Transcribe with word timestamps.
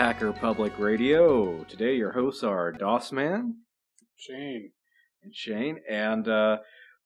Hacker 0.00 0.32
Public 0.32 0.78
Radio. 0.78 1.62
Today, 1.64 1.94
your 1.94 2.12
hosts 2.12 2.42
are 2.42 2.72
DOSman 2.72 3.52
Shane. 4.16 4.70
and 5.22 5.34
Shane, 5.36 5.78
and 5.90 6.26
uh, 6.26 6.56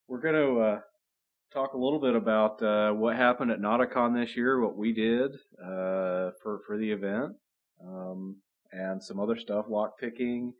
we're 0.06 0.20
going 0.20 0.36
to 0.36 0.60
uh, 0.60 0.80
talk 1.52 1.72
a 1.72 1.76
little 1.76 1.98
bit 1.98 2.14
about 2.14 2.62
uh, 2.62 2.92
what 2.92 3.16
happened 3.16 3.50
at 3.50 3.58
Notacon 3.58 4.14
this 4.14 4.36
year, 4.36 4.60
what 4.60 4.76
we 4.76 4.92
did 4.92 5.32
uh, 5.60 6.30
for 6.40 6.60
for 6.68 6.78
the 6.78 6.92
event, 6.92 7.32
um, 7.84 8.36
and 8.70 9.02
some 9.02 9.18
other 9.18 9.36
stuff, 9.36 9.66
lock 9.68 9.98
picking, 9.98 10.54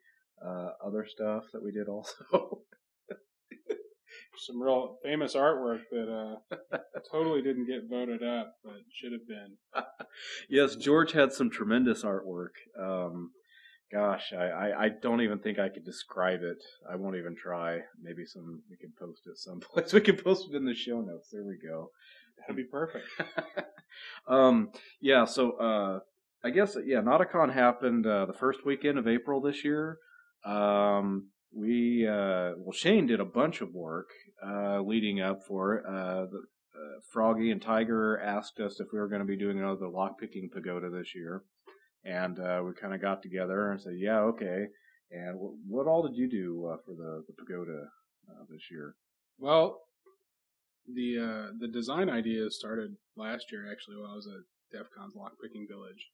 uh, 0.44 0.70
other 0.84 1.06
stuff 1.08 1.44
that 1.52 1.62
we 1.62 1.70
did 1.70 1.86
also. 1.86 2.14
Some 4.38 4.60
real 4.60 4.98
famous 5.02 5.34
artwork 5.34 5.80
that 5.90 6.38
uh, 6.72 6.78
totally 7.12 7.42
didn't 7.42 7.66
get 7.66 7.88
voted 7.88 8.22
up, 8.22 8.54
but 8.64 8.74
should 8.92 9.12
have 9.12 9.26
been. 9.26 9.56
yes, 10.48 10.76
George 10.76 11.12
had 11.12 11.32
some 11.32 11.50
tremendous 11.50 12.02
artwork. 12.02 12.54
Um, 12.80 13.30
gosh, 13.92 14.32
I, 14.32 14.44
I, 14.44 14.84
I 14.84 14.88
don't 15.02 15.20
even 15.20 15.38
think 15.38 15.58
I 15.58 15.68
could 15.68 15.84
describe 15.84 16.40
it. 16.42 16.58
I 16.90 16.96
won't 16.96 17.16
even 17.16 17.36
try. 17.36 17.78
Maybe 18.02 18.24
some 18.26 18.62
we 18.68 18.76
can 18.76 18.92
post 18.98 19.22
it 19.26 19.38
someplace. 19.38 19.92
We 19.92 20.00
can 20.00 20.16
post 20.16 20.48
it 20.50 20.56
in 20.56 20.64
the 20.64 20.74
show 20.74 21.00
notes. 21.00 21.28
There 21.32 21.44
we 21.44 21.58
go. 21.64 21.90
That'd 22.38 22.56
be 22.56 22.64
perfect. 22.64 23.06
um, 24.26 24.70
yeah. 25.00 25.24
So 25.24 25.52
uh, 25.52 26.00
I 26.44 26.50
guess 26.50 26.76
yeah, 26.84 27.00
Notacon 27.00 27.52
happened 27.52 28.06
uh, 28.06 28.26
the 28.26 28.32
first 28.32 28.66
weekend 28.66 28.98
of 28.98 29.06
April 29.06 29.40
this 29.40 29.64
year. 29.64 29.98
Um, 30.44 31.28
we 31.56 32.06
uh, 32.06 32.52
well, 32.58 32.72
Shane 32.72 33.06
did 33.06 33.20
a 33.20 33.24
bunch 33.24 33.60
of 33.60 33.72
work 33.72 34.08
uh, 34.44 34.80
leading 34.80 35.20
up 35.20 35.40
for. 35.46 35.86
Uh, 35.86 36.26
the, 36.26 36.42
uh, 36.74 37.00
Froggy 37.12 37.50
and 37.50 37.62
Tiger 37.62 38.18
asked 38.18 38.58
us 38.58 38.80
if 38.80 38.88
we 38.92 38.98
were 38.98 39.08
going 39.08 39.20
to 39.20 39.26
be 39.26 39.36
doing 39.36 39.58
another 39.58 39.86
lockpicking 39.86 40.50
pagoda 40.52 40.90
this 40.90 41.14
year, 41.14 41.42
and 42.04 42.38
uh, 42.38 42.62
we 42.64 42.72
kind 42.74 42.94
of 42.94 43.00
got 43.00 43.22
together 43.22 43.70
and 43.70 43.80
said, 43.80 43.94
"Yeah, 43.96 44.20
okay." 44.20 44.66
And 45.10 45.34
w- 45.34 45.56
what 45.68 45.86
all 45.86 46.02
did 46.02 46.16
you 46.16 46.28
do 46.28 46.66
uh, 46.72 46.76
for 46.84 46.94
the 46.94 47.22
the 47.28 47.34
pagoda 47.34 47.84
uh, 48.28 48.44
this 48.50 48.70
year? 48.70 48.96
Well, 49.38 49.80
the 50.92 51.18
uh, 51.18 51.52
the 51.60 51.68
design 51.68 52.10
idea 52.10 52.50
started 52.50 52.96
last 53.16 53.46
year, 53.52 53.70
actually, 53.70 53.96
while 53.96 54.12
I 54.12 54.16
was 54.16 54.26
at 54.26 54.76
DEF 54.76 54.86
CON's 54.96 55.14
Lockpicking 55.14 55.68
Village. 55.68 56.10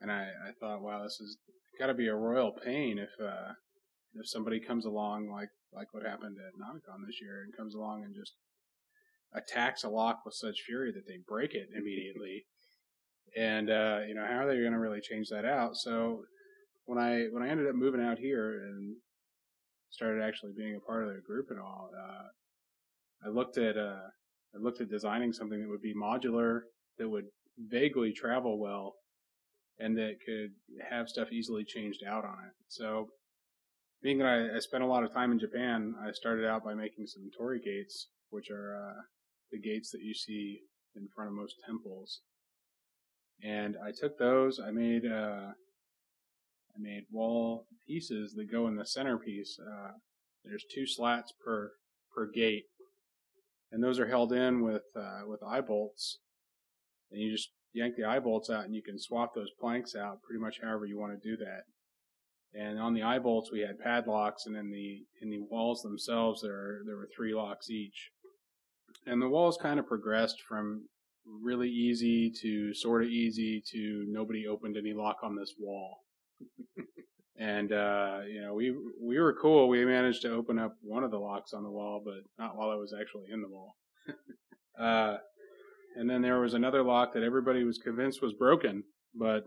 And 0.00 0.10
I, 0.12 0.24
I 0.24 0.52
thought, 0.60 0.82
wow, 0.82 1.02
this 1.02 1.16
has 1.20 1.36
got 1.78 1.86
to 1.86 1.94
be 1.94 2.08
a 2.08 2.14
royal 2.14 2.52
pain 2.52 2.98
if 2.98 3.24
uh, 3.24 3.52
if 4.14 4.28
somebody 4.28 4.60
comes 4.60 4.84
along 4.84 5.30
like 5.30 5.48
like 5.76 5.92
what 5.92 6.06
happened 6.06 6.36
at 6.38 6.58
Notacon 6.58 7.06
this 7.06 7.20
year 7.20 7.42
and 7.44 7.56
comes 7.56 7.74
along 7.74 8.04
and 8.04 8.14
just 8.14 8.32
attacks 9.34 9.84
a 9.84 9.88
lock 9.88 10.20
with 10.24 10.34
such 10.34 10.62
fury 10.66 10.92
that 10.92 11.06
they 11.06 11.18
break 11.28 11.54
it 11.54 11.68
immediately. 11.76 12.46
And 13.36 13.70
uh, 13.70 14.00
you 14.08 14.14
know, 14.14 14.24
how 14.26 14.44
are 14.44 14.46
they 14.46 14.60
going 14.60 14.72
to 14.72 14.78
really 14.78 15.00
change 15.00 15.28
that 15.28 15.44
out? 15.44 15.76
So 15.76 16.22
when 16.86 16.98
I 16.98 17.26
when 17.30 17.42
I 17.42 17.48
ended 17.48 17.68
up 17.68 17.74
moving 17.74 18.00
out 18.00 18.18
here 18.18 18.52
and 18.52 18.96
started 19.90 20.22
actually 20.22 20.52
being 20.56 20.76
a 20.76 20.86
part 20.86 21.06
of 21.06 21.14
the 21.14 21.20
group 21.26 21.46
and 21.50 21.60
all, 21.60 21.90
uh, 21.94 23.26
I 23.26 23.30
looked 23.30 23.58
at 23.58 23.76
uh, 23.76 24.08
I 24.54 24.58
looked 24.58 24.80
at 24.80 24.88
designing 24.88 25.32
something 25.32 25.60
that 25.60 25.68
would 25.68 25.82
be 25.82 25.94
modular, 25.94 26.60
that 26.98 27.08
would 27.08 27.26
vaguely 27.58 28.12
travel 28.12 28.58
well, 28.58 28.94
and 29.78 29.96
that 29.96 30.16
could 30.24 30.50
have 30.90 31.08
stuff 31.08 31.32
easily 31.32 31.64
changed 31.64 32.02
out 32.06 32.24
on 32.24 32.38
it. 32.46 32.54
So, 32.68 33.08
being 34.02 34.18
that 34.18 34.26
I, 34.26 34.56
I 34.56 34.60
spent 34.60 34.84
a 34.84 34.86
lot 34.86 35.04
of 35.04 35.12
time 35.12 35.32
in 35.32 35.38
Japan, 35.38 35.94
I 36.02 36.12
started 36.12 36.46
out 36.46 36.64
by 36.64 36.74
making 36.74 37.06
some 37.06 37.30
torii 37.36 37.60
gates, 37.64 38.08
which 38.30 38.50
are 38.50 38.76
uh, 38.76 39.00
the 39.50 39.58
gates 39.58 39.90
that 39.90 40.02
you 40.02 40.14
see 40.14 40.60
in 40.94 41.08
front 41.14 41.28
of 41.28 41.36
most 41.36 41.56
temples. 41.66 42.20
And 43.42 43.76
I 43.84 43.90
took 43.90 44.18
those. 44.18 44.60
I 44.60 44.70
made 44.70 45.04
uh, 45.04 45.52
I 46.76 46.78
made 46.78 47.04
wall 47.10 47.66
pieces 47.86 48.34
that 48.34 48.50
go 48.50 48.66
in 48.66 48.76
the 48.76 48.86
centerpiece. 48.86 49.58
Uh, 49.60 49.92
there's 50.44 50.64
two 50.74 50.86
slats 50.86 51.32
per 51.44 51.72
per 52.14 52.30
gate, 52.30 52.64
and 53.70 53.82
those 53.82 53.98
are 53.98 54.08
held 54.08 54.32
in 54.32 54.62
with 54.62 54.84
uh, 54.96 55.20
with 55.26 55.42
eye 55.42 55.60
bolts. 55.60 56.18
And 57.10 57.20
you 57.20 57.30
just 57.30 57.50
yank 57.72 57.94
the 57.96 58.04
eye 58.04 58.20
bolts 58.20 58.48
out, 58.50 58.64
and 58.64 58.74
you 58.74 58.82
can 58.82 58.98
swap 58.98 59.34
those 59.34 59.50
planks 59.60 59.94
out 59.94 60.22
pretty 60.22 60.40
much 60.40 60.60
however 60.62 60.86
you 60.86 60.98
want 60.98 61.12
to 61.12 61.28
do 61.28 61.36
that. 61.36 61.64
And 62.58 62.78
on 62.78 62.94
the 62.94 63.02
eye 63.02 63.18
bolts, 63.18 63.50
we 63.52 63.60
had 63.60 63.78
padlocks, 63.78 64.46
and 64.46 64.56
in 64.56 64.70
the 64.70 65.04
in 65.20 65.30
the 65.30 65.40
walls 65.50 65.82
themselves, 65.82 66.42
there 66.42 66.80
there 66.86 66.96
were 66.96 67.08
three 67.14 67.34
locks 67.34 67.70
each. 67.70 68.10
And 69.06 69.20
the 69.20 69.28
walls 69.28 69.58
kind 69.60 69.78
of 69.78 69.86
progressed 69.86 70.42
from 70.48 70.88
really 71.42 71.68
easy 71.68 72.30
to 72.30 72.72
sort 72.72 73.02
of 73.02 73.08
easy 73.08 73.62
to 73.72 74.04
nobody 74.08 74.46
opened 74.46 74.76
any 74.76 74.92
lock 74.92 75.18
on 75.22 75.36
this 75.36 75.54
wall. 75.58 75.98
and 77.38 77.72
uh, 77.72 78.20
you 78.26 78.40
know, 78.40 78.54
we 78.54 78.74
we 79.00 79.18
were 79.18 79.36
cool. 79.40 79.68
We 79.68 79.84
managed 79.84 80.22
to 80.22 80.32
open 80.32 80.58
up 80.58 80.76
one 80.82 81.04
of 81.04 81.10
the 81.10 81.18
locks 81.18 81.52
on 81.52 81.62
the 81.62 81.70
wall, 81.70 82.02
but 82.04 82.22
not 82.38 82.56
while 82.56 82.70
I 82.70 82.76
was 82.76 82.94
actually 82.98 83.26
in 83.32 83.42
the 83.42 83.48
wall. 83.48 83.76
uh, 84.80 85.18
and 85.96 86.08
then 86.08 86.22
there 86.22 86.40
was 86.40 86.54
another 86.54 86.82
lock 86.82 87.12
that 87.14 87.22
everybody 87.22 87.64
was 87.64 87.78
convinced 87.78 88.22
was 88.22 88.34
broken, 88.34 88.82
but 89.14 89.44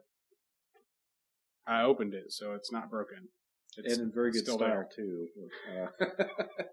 I 1.69 1.83
opened 1.83 2.13
it, 2.13 2.31
so 2.31 2.53
it's 2.53 2.71
not 2.71 2.89
broken. 2.89 3.29
It's 3.77 3.93
and 3.93 4.07
in 4.07 4.11
very 4.13 4.31
good 4.31 4.45
style 4.45 4.57
there. 4.57 4.87
too. 4.95 5.27
Uh, 5.71 6.05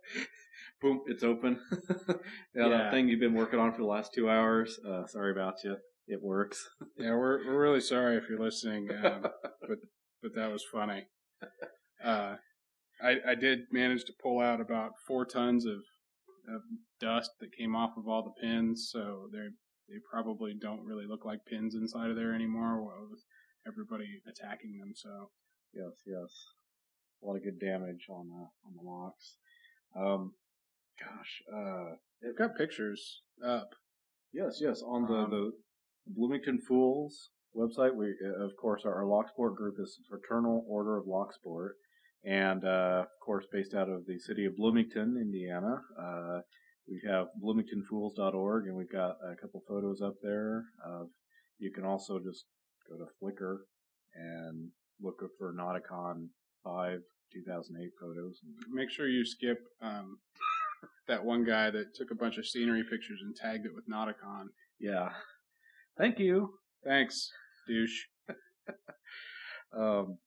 boom, 0.80 1.02
it's 1.06 1.22
open. 1.22 1.60
yeah, 1.80 2.14
Yeah. 2.54 2.68
that 2.68 2.90
thing 2.92 3.08
you've 3.08 3.20
been 3.20 3.34
working 3.34 3.58
on 3.58 3.72
for 3.72 3.78
the 3.78 3.86
last 3.86 4.12
two 4.14 4.30
hours. 4.30 4.78
Uh, 4.88 5.06
sorry 5.06 5.32
about 5.32 5.54
you. 5.64 5.76
It 6.08 6.20
works. 6.22 6.66
Yeah, 6.98 7.10
we're 7.14 7.44
we're 7.46 7.60
really 7.60 7.80
sorry 7.82 8.16
if 8.16 8.24
you're 8.28 8.40
listening, 8.42 8.88
um, 9.04 9.22
but 9.60 9.78
but 10.22 10.34
that 10.34 10.50
was 10.50 10.64
funny. 10.72 11.04
Uh, 12.02 12.36
I 13.02 13.16
I 13.28 13.34
did 13.34 13.60
manage 13.70 14.04
to 14.06 14.12
pull 14.22 14.40
out 14.40 14.60
about 14.62 14.92
four 15.06 15.26
tons 15.26 15.66
of 15.66 15.80
of 16.48 16.62
dust 17.00 17.32
that 17.40 17.52
came 17.58 17.76
off 17.76 17.90
of 17.98 18.08
all 18.08 18.22
the 18.22 18.40
pins, 18.46 18.88
so 18.90 19.28
they 19.32 19.48
they 19.88 20.00
probably 20.10 20.54
don't 20.58 20.84
really 20.86 21.04
look 21.06 21.24
like 21.26 21.40
pins 21.46 21.74
inside 21.74 22.08
of 22.10 22.16
there 22.16 22.34
anymore 22.34 22.82
with 22.82 23.20
everybody 23.66 24.22
attacking 24.28 24.78
them. 24.78 24.93
So 24.94 25.31
yes, 25.75 25.93
yes. 26.06 26.31
A 27.22 27.27
lot 27.27 27.37
of 27.37 27.44
good 27.44 27.59
damage 27.60 28.06
on 28.10 28.28
uh, 28.32 28.49
on 28.66 28.72
the 28.77 28.82
locks. 28.82 29.37
Um, 29.97 30.32
gosh. 31.00 31.43
Uh, 31.53 31.97
I've 32.28 32.38
got 32.38 32.56
pictures 32.56 33.22
up. 33.44 33.71
yes, 34.32 34.59
yes. 34.60 34.82
On 34.82 35.06
the 35.06 35.15
Um, 35.15 35.31
the 35.31 35.53
Bloomington 36.06 36.60
Fools 36.66 37.31
website, 37.55 37.94
we 37.94 38.15
uh, 38.25 38.44
of 38.44 38.53
course 38.60 38.82
our, 38.84 38.94
our 38.94 39.05
Locksport 39.05 39.56
group 39.56 39.76
is 39.78 39.99
Fraternal 40.09 40.65
Order 40.69 40.99
of 40.99 41.06
Locksport, 41.06 41.71
and 42.25 42.65
uh, 42.65 43.05
of 43.05 43.25
course 43.25 43.47
based 43.50 43.75
out 43.75 43.88
of 43.88 44.06
the 44.06 44.19
city 44.19 44.44
of 44.44 44.56
Bloomington, 44.56 45.16
Indiana. 45.21 45.81
Uh, 45.99 46.41
we 46.88 47.00
have 47.09 47.26
bloomingtonfools.org, 47.43 48.66
and 48.66 48.76
we've 48.76 48.93
got 48.93 49.16
a 49.21 49.34
couple 49.41 49.60
photos 49.66 50.00
up 50.00 50.15
there. 50.22 50.62
Of, 50.84 51.09
you 51.59 51.72
can 51.72 51.84
also 51.84 52.21
just 52.21 52.44
go 52.88 52.97
to 52.97 53.10
Flickr 53.22 53.58
and 54.14 54.70
look 55.00 55.20
up 55.22 55.31
for 55.38 55.52
Notacon 55.52 56.28
5 56.64 57.00
2008 57.32 57.90
photos. 58.00 58.40
Make 58.72 58.90
sure 58.90 59.08
you 59.08 59.25
skip 59.25 59.58
um, 59.82 60.19
that 61.08 61.25
one 61.25 61.44
guy 61.44 61.70
that 61.70 61.94
took 61.94 62.11
a 62.11 62.14
bunch 62.14 62.38
of 62.38 62.46
scenery 62.46 62.82
pictures 62.82 63.20
and 63.22 63.34
tagged 63.34 63.66
it 63.66 63.75
with 63.75 63.88
Notacon. 63.88 64.46
Yeah. 64.78 65.11
Thank 65.99 66.19
you. 66.19 66.55
Thanks, 66.84 67.31
douche. 67.66 68.05
Um, 69.76 70.19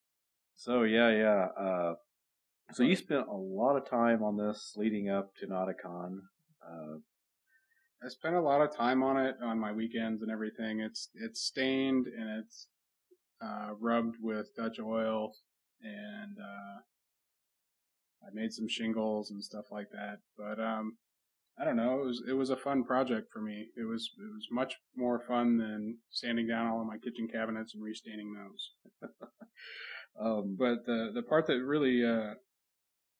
so 0.56 0.82
yeah, 0.82 1.10
yeah. 1.10 1.46
Uh, 1.58 1.94
so 2.72 2.82
you 2.82 2.94
spent 2.94 3.26
a 3.26 3.36
lot 3.36 3.76
of 3.76 3.88
time 3.88 4.22
on 4.22 4.36
this 4.36 4.74
leading 4.76 5.08
up 5.08 5.34
to 5.36 5.46
Notacon. 5.46 6.18
Uh, 6.62 6.98
I 8.02 8.08
spent 8.08 8.34
a 8.34 8.40
lot 8.40 8.62
of 8.62 8.74
time 8.74 9.02
on 9.02 9.18
it 9.18 9.36
on 9.42 9.58
my 9.58 9.72
weekends 9.72 10.22
and 10.22 10.30
everything. 10.30 10.80
It's 10.80 11.10
it's 11.14 11.42
stained 11.42 12.06
and 12.06 12.42
it's 12.42 12.68
uh, 13.42 13.74
rubbed 13.78 14.16
with 14.20 14.54
Dutch 14.56 14.78
oil, 14.80 15.32
and 15.82 16.36
uh, 16.38 16.80
I 18.26 18.28
made 18.32 18.52
some 18.52 18.68
shingles 18.68 19.30
and 19.30 19.42
stuff 19.42 19.66
like 19.70 19.88
that. 19.92 20.18
But 20.38 20.62
um, 20.62 20.96
I 21.60 21.64
don't 21.64 21.76
know. 21.76 22.00
It 22.00 22.06
was 22.06 22.22
it 22.30 22.32
was 22.32 22.50
a 22.50 22.56
fun 22.56 22.84
project 22.84 23.28
for 23.32 23.40
me. 23.40 23.66
It 23.76 23.84
was 23.84 24.10
it 24.18 24.32
was 24.32 24.48
much 24.50 24.76
more 24.96 25.22
fun 25.28 25.58
than 25.58 25.98
sanding 26.10 26.46
down 26.46 26.68
all 26.68 26.80
of 26.80 26.86
my 26.86 26.96
kitchen 26.96 27.28
cabinets 27.30 27.74
and 27.74 27.82
restaining 27.82 28.34
those. 28.34 29.10
um, 30.20 30.56
But 30.58 30.86
the 30.86 31.10
the 31.14 31.22
part 31.22 31.46
that 31.48 31.62
really 31.62 32.02
uh, 32.04 32.34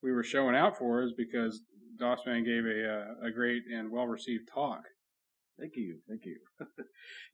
we 0.03 0.13
were 0.13 0.25
showing 0.25 0.57
out 0.57 0.79
for 0.79 1.03
is 1.03 1.13
because 1.17 1.61
DOSman 2.01 2.45
gave 2.45 2.65
a 2.65 2.93
uh, 3.23 3.27
a 3.29 3.31
great 3.31 3.65
and 3.73 3.91
well 3.91 4.07
received 4.07 4.49
talk. 4.49 4.85
thank 5.59 5.77
you, 5.77 5.99
thank 6.09 6.25
you. 6.25 6.37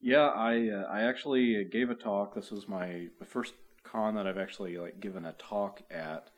yeah, 0.00 0.26
I 0.28 0.68
uh, 0.68 0.84
I 0.90 1.02
actually 1.02 1.64
gave 1.64 1.90
a 1.90 1.94
talk. 1.94 2.34
This 2.34 2.50
was 2.50 2.68
my 2.68 3.06
the 3.18 3.26
first 3.26 3.54
con 3.84 4.14
that 4.16 4.26
I've 4.26 4.38
actually 4.38 4.76
like 4.78 5.00
given 5.00 5.24
a 5.26 5.32
talk 5.32 5.82
at. 5.90 6.30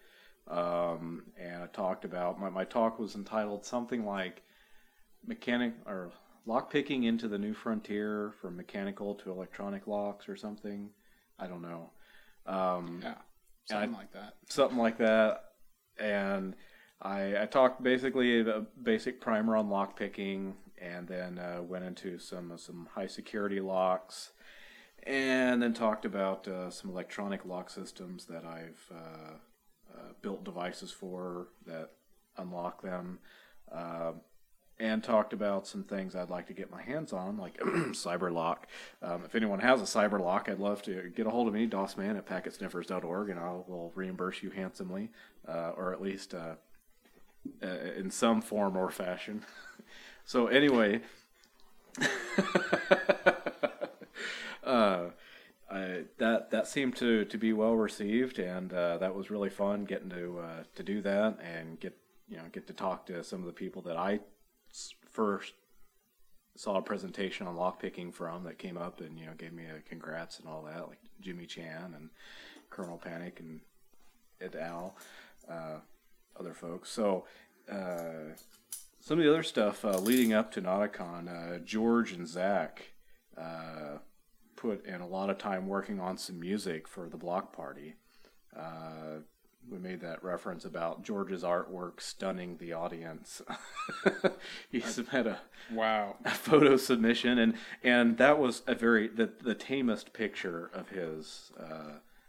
Um, 0.46 1.24
and 1.38 1.62
I 1.62 1.66
talked 1.66 2.04
about 2.04 2.38
my 2.40 2.48
my 2.48 2.64
talk 2.64 2.98
was 2.98 3.14
entitled 3.14 3.64
something 3.64 4.04
like 4.06 4.42
mechanic 5.26 5.74
or 5.86 6.12
lock 6.46 6.70
picking 6.70 7.04
into 7.04 7.28
the 7.28 7.38
new 7.38 7.52
frontier 7.54 8.32
from 8.40 8.56
mechanical 8.56 9.14
to 9.16 9.30
electronic 9.30 9.86
locks 9.86 10.28
or 10.28 10.36
something. 10.36 10.90
I 11.38 11.46
don't 11.46 11.62
know. 11.62 11.90
Um, 12.46 13.00
Yeah, 13.02 13.14
something 13.66 13.92
like 13.92 14.12
that. 14.12 14.34
something 14.48 14.78
like 14.78 14.98
that. 14.98 15.44
And 16.00 16.54
I, 17.00 17.42
I 17.42 17.46
talked 17.46 17.82
basically 17.82 18.42
the 18.42 18.66
basic 18.82 19.20
primer 19.20 19.56
on 19.56 19.70
lock 19.70 19.96
picking, 19.96 20.54
and 20.80 21.06
then 21.06 21.38
uh, 21.38 21.62
went 21.62 21.84
into 21.84 22.18
some 22.18 22.52
some 22.56 22.88
high 22.94 23.06
security 23.06 23.60
locks, 23.60 24.32
and 25.04 25.62
then 25.62 25.74
talked 25.74 26.04
about 26.04 26.48
uh, 26.48 26.70
some 26.70 26.90
electronic 26.90 27.44
lock 27.44 27.70
systems 27.70 28.26
that 28.26 28.44
I've 28.44 28.92
uh, 28.92 29.96
uh, 29.96 30.12
built 30.22 30.44
devices 30.44 30.90
for 30.90 31.48
that 31.66 31.90
unlock 32.36 32.82
them. 32.82 33.20
Uh, 33.70 34.12
and 34.80 35.02
talked 35.02 35.32
about 35.32 35.66
some 35.66 35.82
things 35.82 36.14
I'd 36.14 36.30
like 36.30 36.46
to 36.46 36.52
get 36.52 36.70
my 36.70 36.80
hands 36.80 37.12
on, 37.12 37.36
like 37.36 37.58
CyberLock. 37.58 38.58
Um, 39.02 39.24
if 39.24 39.34
anyone 39.34 39.58
has 39.58 39.80
a 39.80 39.84
CyberLock, 39.84 40.48
I'd 40.48 40.60
love 40.60 40.82
to 40.82 41.10
get 41.14 41.26
a 41.26 41.30
hold 41.30 41.48
of 41.48 41.54
me, 41.54 41.66
DOSman 41.66 42.16
at 42.16 42.26
packetsniffers.org, 42.26 43.30
and 43.30 43.40
I 43.40 43.50
will 43.66 43.92
reimburse 43.96 44.40
you 44.40 44.50
handsomely, 44.50 45.10
uh, 45.48 45.72
or 45.76 45.92
at 45.92 46.00
least 46.00 46.32
uh, 46.32 46.54
uh, 47.62 47.92
in 47.96 48.10
some 48.10 48.40
form 48.40 48.76
or 48.76 48.90
fashion. 48.90 49.44
so, 50.24 50.46
anyway, 50.46 51.00
uh, 54.64 55.06
I, 55.70 56.04
that 56.18 56.50
that 56.50 56.66
seemed 56.66 56.96
to, 56.96 57.24
to 57.24 57.38
be 57.38 57.52
well 57.52 57.74
received, 57.74 58.38
and 58.38 58.72
uh, 58.72 58.98
that 58.98 59.14
was 59.14 59.30
really 59.30 59.50
fun 59.50 59.84
getting 59.84 60.10
to 60.10 60.38
uh, 60.38 60.62
to 60.74 60.82
do 60.82 61.02
that 61.02 61.38
and 61.42 61.78
get 61.80 61.96
you 62.28 62.36
know 62.36 62.44
get 62.52 62.66
to 62.66 62.72
talk 62.72 63.06
to 63.06 63.22
some 63.24 63.40
of 63.40 63.46
the 63.46 63.52
people 63.52 63.82
that 63.82 63.96
I 63.96 64.20
first 65.10 65.54
saw 66.56 66.76
a 66.76 66.82
presentation 66.82 67.46
on 67.46 67.54
lockpicking 67.54 68.12
from 68.12 68.42
that 68.44 68.58
came 68.58 68.76
up 68.76 69.00
and 69.00 69.18
you 69.18 69.26
know 69.26 69.32
gave 69.38 69.52
me 69.52 69.64
a 69.64 69.80
congrats 69.88 70.38
and 70.38 70.48
all 70.48 70.62
that, 70.62 70.88
like 70.88 70.98
Jimmy 71.20 71.46
Chan 71.46 71.94
and 71.96 72.10
Colonel 72.70 72.98
Panic 72.98 73.40
and 73.40 73.60
Ed 74.40 74.56
Al, 74.56 74.96
uh, 75.50 75.78
other 76.38 76.54
folks. 76.54 76.90
So 76.90 77.24
uh, 77.70 78.34
some 79.00 79.18
of 79.18 79.24
the 79.24 79.30
other 79.30 79.42
stuff 79.42 79.84
uh, 79.84 79.98
leading 79.98 80.32
up 80.32 80.52
to 80.52 80.62
Notacon, 80.62 81.28
uh, 81.28 81.58
George 81.58 82.12
and 82.12 82.26
Zach 82.26 82.92
uh, 83.36 83.98
put 84.56 84.84
in 84.86 85.00
a 85.00 85.06
lot 85.06 85.30
of 85.30 85.38
time 85.38 85.66
working 85.66 86.00
on 86.00 86.18
some 86.18 86.40
music 86.40 86.88
for 86.88 87.08
the 87.08 87.16
block 87.16 87.54
party. 87.54 87.94
Uh, 88.56 89.20
we 89.70 89.78
made 89.78 90.00
that 90.00 90.24
reference 90.24 90.64
about 90.64 91.04
George's 91.04 91.42
artwork 91.42 92.00
stunning 92.00 92.56
the 92.56 92.72
audience. 92.72 93.42
he 94.70 94.80
had 95.10 95.26
a, 95.26 95.40
Wow. 95.72 96.16
a 96.24 96.30
photo 96.30 96.76
submission, 96.78 97.38
and 97.38 97.54
and 97.84 98.16
that 98.16 98.38
was 98.38 98.62
a 98.66 98.74
very 98.74 99.08
the 99.08 99.30
the 99.42 99.54
tamest 99.54 100.14
picture 100.14 100.70
of 100.72 100.88
his. 100.88 101.52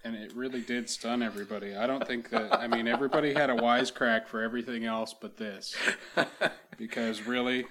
And 0.04 0.16
it 0.16 0.34
really 0.34 0.62
did 0.62 0.90
stun 0.90 1.22
everybody. 1.22 1.76
I 1.76 1.86
don't 1.86 2.06
think 2.08 2.30
that. 2.30 2.58
I 2.58 2.68
mean, 2.68 2.88
everybody 2.88 3.34
had 3.34 3.50
a 3.50 3.56
wisecrack 3.56 4.28
for 4.28 4.42
everything 4.42 4.86
else 4.86 5.14
but 5.14 5.36
this, 5.36 5.76
because 6.78 7.24
really, 7.24 7.66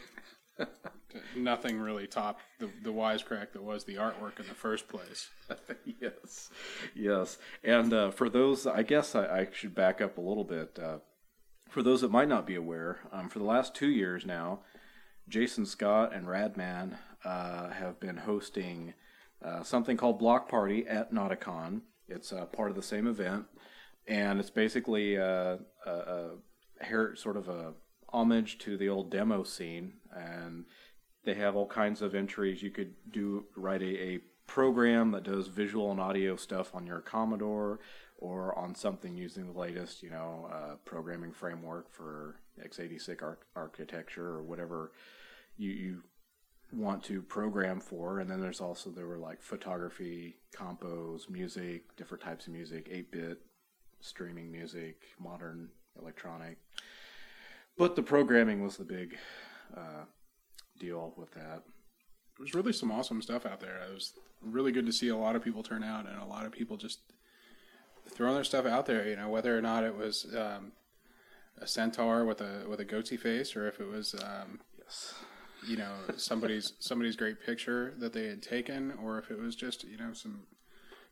nothing 1.35 1.79
really 1.79 2.07
topped 2.07 2.43
the 2.59 2.69
the 2.83 2.93
wisecrack 2.93 3.53
that 3.53 3.63
was 3.63 3.85
the 3.85 3.95
artwork 3.95 4.39
in 4.39 4.47
the 4.47 4.55
first 4.55 4.89
place. 4.89 5.31
yes, 6.01 6.51
yes. 6.95 7.39
And 7.65 7.95
uh, 7.95 8.11
for 8.11 8.29
those, 8.29 8.67
I 8.67 8.83
guess 8.83 9.15
I, 9.15 9.25
I 9.25 9.49
should 9.51 9.75
back 9.75 10.03
up 10.03 10.19
a 10.19 10.23
little 10.23 10.45
bit. 10.45 10.79
Uh, 10.79 10.99
for 11.69 11.83
those 11.83 12.01
that 12.01 12.11
might 12.11 12.29
not 12.29 12.47
be 12.47 12.55
aware, 12.55 13.01
um, 13.13 13.29
for 13.29 13.39
the 13.39 13.45
last 13.45 13.75
two 13.75 13.89
years 13.89 14.25
now, 14.27 14.61
Jason 15.29 15.67
Scott 15.67 16.15
and 16.15 16.27
Radman 16.27 16.99
uh, 17.25 17.71
have 17.71 18.01
been 18.01 18.19
hosting 18.19 18.95
uh, 19.45 19.63
something 19.63 19.97
called 19.97 20.19
Block 20.19 20.49
Party 20.49 20.87
at 20.87 21.13
Notacon. 21.13 21.83
It's 22.09 22.33
uh, 22.33 22.47
part 22.47 22.71
of 22.71 22.77
the 22.77 22.83
same 22.83 23.07
event, 23.07 23.45
and 24.07 24.41
it's 24.41 24.51
basically 24.51 25.19
uh, 25.19 25.57
a, 25.87 25.91
a, 25.91 26.31
her- 26.85 27.15
sort 27.17 27.37
of 27.37 27.49
a 27.49 27.75
homage 28.11 28.59
to 28.59 28.77
the 28.77 28.89
old 28.89 29.11
demo 29.11 29.43
scene, 29.43 29.95
and 30.15 30.65
they 31.25 31.35
have 31.35 31.55
all 31.57 31.67
kinds 31.67 32.01
of 32.01 32.15
entries. 32.15 32.63
You 32.63 32.71
could 32.71 32.95
do 33.11 33.45
write 33.57 33.83
a, 33.83 34.03
a 34.03 34.19
program 34.47 35.11
that 35.13 35.25
does 35.25 35.49
visual 35.49 35.91
and 35.91 36.01
audio 36.01 36.37
stuff 36.37 36.75
on 36.75 36.87
your 36.87 37.01
Commodore 37.01 37.81
or 38.17 38.59
on 38.59 38.75
something 38.75 39.17
using 39.17 39.47
the 39.53 39.59
latest, 39.59 40.03
you 40.03 40.11
know, 40.11 40.49
uh, 40.53 40.75
programming 40.85 41.33
framework 41.33 41.93
for 41.93 42.41
x86 42.67 43.23
arch- 43.23 43.39
architecture 43.55 44.27
or 44.27 44.43
whatever 44.43 44.91
you, 45.57 45.71
you 45.71 46.03
want 46.73 47.03
to 47.05 47.23
program 47.23 47.81
for. 47.81 48.21
And 48.21 48.31
then 48.31 48.41
there's 48.41 48.61
also 48.61 48.91
there 48.91 49.07
were 49.07 49.19
like 49.19 49.43
photography, 49.43 50.37
compos, 50.53 51.29
music, 51.29 51.97
different 51.97 52.23
types 52.23 52.47
of 52.47 52.53
music, 52.53 52.91
8-bit 52.91 53.39
streaming 54.01 54.53
music, 54.53 55.03
modern 55.19 55.71
electronic. 56.01 56.59
But 57.77 57.97
the 57.97 58.03
programming 58.03 58.63
was 58.63 58.77
the 58.77 58.85
big 58.85 59.17
uh, 59.77 60.05
deal 60.79 61.15
with 61.17 61.33
that. 61.33 61.63
There's 62.39 62.55
really 62.55 62.73
some 62.73 62.91
awesome 62.91 63.23
stuff 63.23 63.47
out 63.47 63.61
there. 63.61 63.81
It 63.89 63.95
was 63.95 64.13
really 64.43 64.73
good 64.73 64.87
to 64.87 64.93
see 64.93 65.09
a 65.09 65.17
lot 65.17 65.37
of 65.37 65.43
people 65.43 65.63
turn 65.63 65.83
out 65.83 66.09
and 66.09 66.21
a 66.21 66.25
lot 66.25 66.47
of 66.47 66.53
people 66.53 66.77
just 66.77 67.01
throwing 68.09 68.35
their 68.35 68.45
stuff 68.45 68.67
out 68.67 68.87
there. 68.87 69.09
You 69.09 69.17
know, 69.17 69.29
whether 69.29 69.57
or 69.57 69.63
not 69.63 69.85
it 69.85 69.97
was 69.97 70.27
um, 70.37 70.73
a 71.61 71.67
centaur 71.67 72.25
with 72.25 72.41
a 72.41 72.65
with 72.69 72.79
a 72.79 72.85
goatee 72.85 73.17
face, 73.17 73.57
or 73.57 73.67
if 73.67 73.81
it 73.81 73.89
was 73.89 74.15
um, 74.15 74.61
Yes. 74.89 75.15
You 75.67 75.77
know 75.77 75.93
somebody's 76.17 76.75
somebody's 76.79 77.17
great 77.17 77.45
picture 77.45 77.95
that 77.99 78.13
they 78.13 78.27
had 78.27 78.43
taken, 78.43 78.93
or 79.03 79.19
if 79.19 79.31
it 79.31 79.39
was 79.39 79.57
just 79.57 79.85
you 79.85 79.97
know 79.97 80.13
some 80.13 80.45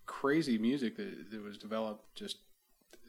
crazy 0.06 0.56
music 0.58 0.96
that, 0.96 1.31
that 1.31 1.43
was 1.43 1.58
developed. 1.58 2.14
Just 2.14 2.38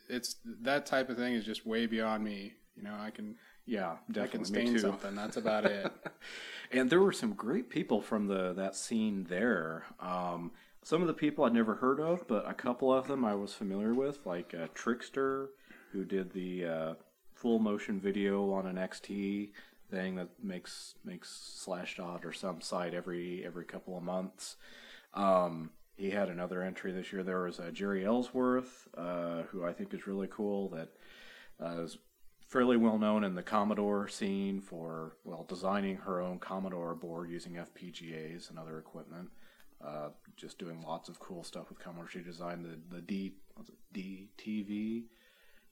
it's 0.10 0.36
that 0.62 0.86
type 0.86 1.10
of 1.10 1.18
thing 1.18 1.34
is 1.34 1.46
just 1.46 1.66
way 1.66 1.86
beyond 1.86 2.24
me. 2.24 2.54
You 2.76 2.84
know, 2.84 2.96
I 3.00 3.10
can 3.10 3.36
Yeah, 3.66 3.92
I 3.92 3.96
can 4.06 4.14
definitely. 4.14 4.40
Me 4.40 4.62
stain 4.66 4.74
too. 4.74 4.80
something. 4.80 5.16
That's 5.16 5.38
about 5.38 5.66
it. 5.66 5.92
and 6.72 6.90
there 6.90 7.02
were 7.02 7.12
some 7.12 7.34
great 7.34 7.70
people 7.70 8.02
from 8.02 8.28
the 8.28 8.54
that 8.54 8.76
scene 8.76 9.26
there. 9.30 9.86
Um, 10.00 10.52
some 10.84 11.02
of 11.02 11.08
the 11.08 11.14
people 11.14 11.44
I'd 11.44 11.54
never 11.54 11.76
heard 11.76 12.00
of, 12.00 12.28
but 12.28 12.50
a 12.50 12.54
couple 12.54 12.94
of 12.94 13.08
them 13.08 13.26
I 13.26 13.36
was 13.36 13.54
familiar 13.54 13.94
with, 13.94 14.26
like 14.26 14.54
uh, 14.54 14.68
Trixter, 14.74 15.48
who 15.92 16.06
did 16.06 16.32
the 16.32 16.66
uh, 16.66 16.94
full 17.34 17.60
motion 17.60 18.00
video 18.00 18.52
on 18.54 18.66
an 18.66 18.78
XT 18.78 19.52
thing 19.90 20.16
that 20.16 20.30
makes 20.44 20.96
makes 21.04 21.64
Slashdot 21.66 22.26
or 22.26 22.34
some 22.34 22.62
site 22.62 22.94
every 22.94 23.44
every 23.46 23.66
couple 23.66 23.98
of 23.98 24.04
months. 24.04 24.58
Um, 25.14 25.72
he 25.96 26.12
had 26.12 26.30
another 26.30 26.62
entry 26.62 26.92
this 26.92 27.12
year. 27.12 27.24
There 27.24 27.44
was 27.44 27.60
uh, 27.60 27.72
Jeri 27.74 28.06
Ellsworth, 28.06 28.88
uh, 28.96 29.44
who 29.44 29.66
I 29.66 29.74
think 29.74 29.94
is 29.94 30.06
really 30.08 30.28
cool. 30.30 30.70
That 30.70 30.90
uh, 31.64 31.84
is 31.84 31.98
fairly 32.48 32.78
well 32.78 32.98
known 32.98 33.24
in 33.24 33.36
the 33.36 33.44
Commodore 33.44 34.08
scene 34.08 34.62
for 34.62 35.18
well 35.24 35.46
designing 35.48 35.98
her 35.98 36.22
own 36.22 36.40
Commodore 36.40 36.96
board 36.96 37.30
using 37.30 37.54
FPGAs 37.54 38.50
and 38.50 38.60
other 38.60 38.78
equipment. 38.78 39.30
Uh, 39.84 40.10
just 40.36 40.58
doing 40.58 40.82
lots 40.82 41.08
of 41.08 41.20
cool 41.20 41.44
stuff 41.44 41.70
with 41.70 41.80
Commodore. 41.80 42.10
She 42.10 42.20
designed 42.20 42.66
the 42.66 42.96
the 42.96 43.02
D 43.02 43.34
DTV 43.94 45.06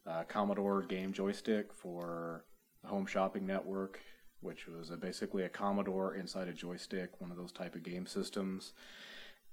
uh, 0.07 0.23
Commodore 0.27 0.81
game 0.83 1.13
joystick 1.13 1.73
for 1.73 2.45
Home 2.85 3.05
Shopping 3.05 3.45
Network, 3.45 3.99
which 4.41 4.67
was 4.67 4.89
a, 4.89 4.97
basically 4.97 5.43
a 5.43 5.49
Commodore 5.49 6.15
inside 6.15 6.47
a 6.47 6.53
joystick, 6.53 7.19
one 7.19 7.31
of 7.31 7.37
those 7.37 7.51
type 7.51 7.75
of 7.75 7.83
game 7.83 8.05
systems. 8.05 8.73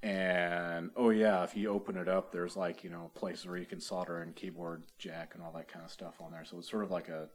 And 0.03 0.91
oh 0.97 1.11
yeah, 1.11 1.45
if 1.45 1.57
you 1.57 1.71
open 1.71 1.97
it 1.97 2.09
up, 2.09 2.33
there's 2.33 2.57
like 2.57 2.83
you 2.83 2.91
know 2.91 3.11
places 3.15 3.47
where 3.47 3.59
you 3.59 3.67
can 3.67 3.81
solder 3.81 4.21
and 4.21 4.35
keyboard 4.35 4.83
jack 4.99 5.33
and 5.35 5.43
all 5.43 5.53
that 5.53 5.69
kind 5.69 5.85
of 5.85 5.93
stuff 5.93 6.15
on 6.21 6.33
there. 6.33 6.45
So 6.45 6.59
it's 6.59 6.71
sort 6.71 6.83
of 6.83 6.91
like 6.91 7.09
a 7.09 7.29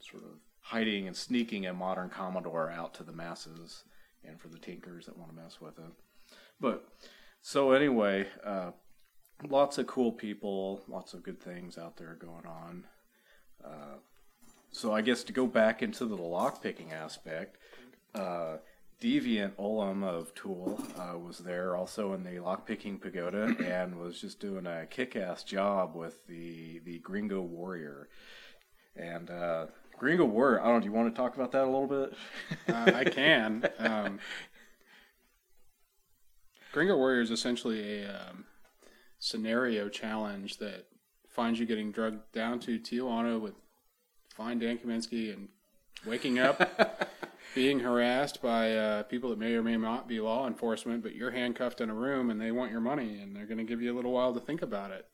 sort 0.00 0.22
of 0.22 0.30
hiding 0.60 1.06
and 1.06 1.16
sneaking 1.16 1.66
a 1.66 1.74
modern 1.74 2.08
Commodore 2.08 2.70
out 2.70 2.94
to 2.94 3.02
the 3.02 3.12
masses 3.12 3.84
and 4.24 4.40
for 4.40 4.48
the 4.48 4.58
tinkers 4.58 5.06
that 5.06 5.16
want 5.16 5.30
to 5.30 5.36
mess 5.36 5.60
with 5.60 5.78
it. 5.78 5.92
But 6.58 6.88
so 7.42 7.72
anyway, 7.72 8.26
uh, 8.44 8.70
lots 9.48 9.78
of 9.78 9.86
cool 9.86 10.12
people, 10.12 10.82
lots 10.88 11.14
of 11.14 11.22
good 11.22 11.40
things 11.40 11.78
out 11.78 11.96
there 11.96 12.16
going 12.18 12.46
on. 12.46 12.84
Uh, 13.64 13.98
so 14.76 14.92
I 14.92 15.00
guess 15.00 15.24
to 15.24 15.32
go 15.32 15.46
back 15.46 15.82
into 15.82 16.04
the 16.04 16.18
lockpicking 16.18 16.92
aspect, 16.92 17.56
uh, 18.14 18.58
Deviant 19.00 19.52
Ollam 19.52 20.04
of 20.04 20.34
Tool 20.34 20.78
uh, 20.98 21.16
was 21.18 21.38
there 21.38 21.74
also 21.74 22.12
in 22.12 22.24
the 22.24 22.32
lockpicking 22.32 23.00
pagoda 23.00 23.56
and 23.64 23.98
was 23.98 24.20
just 24.20 24.38
doing 24.38 24.66
a 24.66 24.84
kick-ass 24.84 25.44
job 25.44 25.94
with 25.94 26.26
the 26.26 26.80
the 26.84 26.98
Gringo 26.98 27.40
Warrior. 27.40 28.08
And 28.94 29.30
uh, 29.30 29.66
Gringo 29.98 30.26
Warrior, 30.26 30.62
I 30.62 30.66
don't. 30.66 30.80
Do 30.80 30.86
you 30.86 30.92
want 30.92 31.14
to 31.14 31.18
talk 31.18 31.36
about 31.36 31.52
that 31.52 31.64
a 31.64 31.70
little 31.70 31.86
bit? 31.86 32.14
uh, 32.68 32.92
I 32.94 33.04
can. 33.04 33.68
Um, 33.78 34.18
Gringo 36.72 36.96
Warrior 36.96 37.22
is 37.22 37.30
essentially 37.30 38.02
a 38.02 38.10
um, 38.10 38.44
scenario 39.18 39.88
challenge 39.88 40.58
that 40.58 40.84
finds 41.30 41.58
you 41.58 41.64
getting 41.64 41.92
drugged 41.92 42.30
down 42.32 42.60
to 42.60 42.78
Tijuana 42.78 43.40
with 43.40 43.54
Fine 44.36 44.58
Dan 44.58 44.76
Kaminsky 44.76 45.32
and 45.32 45.48
waking 46.04 46.38
up, 46.38 47.08
being 47.54 47.80
harassed 47.80 48.42
by 48.42 48.76
uh, 48.76 49.02
people 49.04 49.30
that 49.30 49.38
may 49.38 49.54
or 49.54 49.62
may 49.62 49.78
not 49.78 50.06
be 50.06 50.20
law 50.20 50.46
enforcement, 50.46 51.02
but 51.02 51.14
you're 51.14 51.30
handcuffed 51.30 51.80
in 51.80 51.88
a 51.88 51.94
room 51.94 52.28
and 52.28 52.38
they 52.38 52.52
want 52.52 52.70
your 52.70 52.82
money 52.82 53.18
and 53.18 53.34
they're 53.34 53.46
going 53.46 53.56
to 53.56 53.64
give 53.64 53.80
you 53.80 53.94
a 53.94 53.96
little 53.96 54.12
while 54.12 54.34
to 54.34 54.40
think 54.40 54.60
about 54.60 54.90
it. 54.90 55.06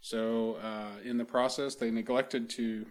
So, 0.00 0.58
uh, 0.62 1.00
in 1.02 1.18
the 1.18 1.24
process, 1.24 1.74
they 1.74 1.90
neglected 1.90 2.48
to 2.50 2.86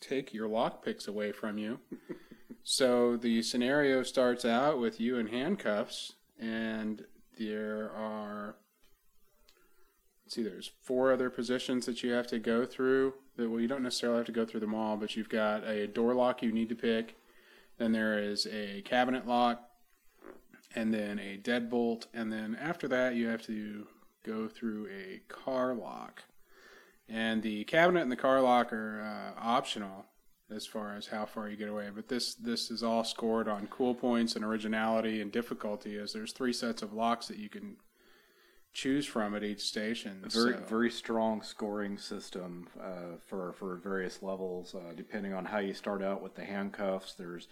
take 0.00 0.34
your 0.34 0.48
lockpicks 0.48 1.08
away 1.08 1.32
from 1.32 1.56
you. 1.56 1.78
so, 2.62 3.16
the 3.16 3.40
scenario 3.40 4.02
starts 4.02 4.44
out 4.44 4.80
with 4.80 5.00
you 5.00 5.16
in 5.16 5.28
handcuffs, 5.28 6.14
and 6.40 7.04
there 7.38 7.90
are 7.96 8.56
see, 10.34 10.42
there's 10.42 10.72
four 10.80 11.12
other 11.12 11.30
positions 11.30 11.86
that 11.86 12.02
you 12.02 12.12
have 12.12 12.26
to 12.28 12.38
go 12.38 12.66
through. 12.66 13.14
That 13.36 13.50
well, 13.50 13.60
you 13.60 13.68
don't 13.68 13.82
necessarily 13.82 14.18
have 14.18 14.26
to 14.26 14.32
go 14.32 14.44
through 14.44 14.60
them 14.60 14.74
all, 14.74 14.96
but 14.96 15.16
you've 15.16 15.28
got 15.28 15.64
a 15.64 15.86
door 15.86 16.14
lock 16.14 16.42
you 16.42 16.52
need 16.52 16.68
to 16.68 16.74
pick. 16.74 17.16
Then 17.78 17.92
there 17.92 18.18
is 18.18 18.46
a 18.46 18.82
cabinet 18.82 19.26
lock, 19.26 19.62
and 20.74 20.92
then 20.92 21.18
a 21.18 21.38
deadbolt, 21.38 22.06
and 22.12 22.32
then 22.32 22.56
after 22.60 22.88
that 22.88 23.14
you 23.14 23.28
have 23.28 23.42
to 23.42 23.86
go 24.24 24.48
through 24.48 24.88
a 24.88 25.20
car 25.28 25.74
lock. 25.74 26.22
And 27.08 27.42
the 27.42 27.64
cabinet 27.64 28.02
and 28.02 28.12
the 28.12 28.16
car 28.16 28.40
lock 28.40 28.72
are 28.72 29.02
uh, 29.02 29.40
optional 29.40 30.06
as 30.50 30.66
far 30.66 30.96
as 30.96 31.06
how 31.06 31.26
far 31.26 31.48
you 31.48 31.56
get 31.56 31.68
away. 31.68 31.90
But 31.94 32.08
this 32.08 32.34
this 32.34 32.70
is 32.70 32.82
all 32.82 33.04
scored 33.04 33.48
on 33.48 33.66
cool 33.68 33.94
points 33.94 34.36
and 34.36 34.44
originality 34.44 35.20
and 35.20 35.30
difficulty, 35.30 35.98
as 35.98 36.12
there's 36.12 36.32
three 36.32 36.52
sets 36.52 36.82
of 36.82 36.92
locks 36.92 37.28
that 37.28 37.38
you 37.38 37.48
can 37.48 37.76
choose 38.74 39.06
from 39.06 39.34
at 39.34 39.42
each 39.44 39.60
station. 39.62 40.20
Very 40.28 40.52
so- 40.54 40.60
very 40.68 40.90
strong 40.90 41.40
scoring 41.42 41.96
system 41.96 42.68
uh, 42.78 43.16
for 43.26 43.52
for 43.54 43.76
various 43.76 44.22
levels. 44.22 44.74
Uh, 44.74 44.92
depending 44.94 45.32
on 45.32 45.46
how 45.46 45.58
you 45.58 45.72
start 45.72 46.02
out 46.02 46.20
with 46.22 46.34
the 46.34 46.44
handcuffs, 46.44 47.14
there's 47.14 47.48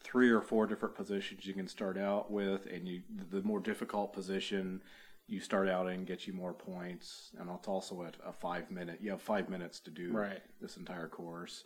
three 0.00 0.30
or 0.30 0.40
four 0.40 0.66
different 0.66 0.94
positions 0.94 1.44
you 1.44 1.54
can 1.54 1.66
start 1.66 1.98
out 1.98 2.30
with, 2.30 2.66
and 2.66 2.86
you 2.86 3.02
the 3.30 3.42
more 3.42 3.60
difficult 3.60 4.12
position 4.12 4.80
you 5.26 5.40
start 5.40 5.68
out 5.68 5.90
in 5.90 6.04
gets 6.04 6.26
you 6.26 6.32
more 6.32 6.54
points, 6.54 7.30
and 7.38 7.50
it's 7.50 7.68
also 7.68 8.02
at 8.04 8.16
a 8.24 8.32
five 8.32 8.70
minute. 8.70 8.98
You 9.02 9.10
have 9.10 9.20
five 9.20 9.48
minutes 9.50 9.80
to 9.80 9.90
do 9.90 10.12
Right. 10.12 10.40
this 10.60 10.76
entire 10.76 11.08
course. 11.08 11.64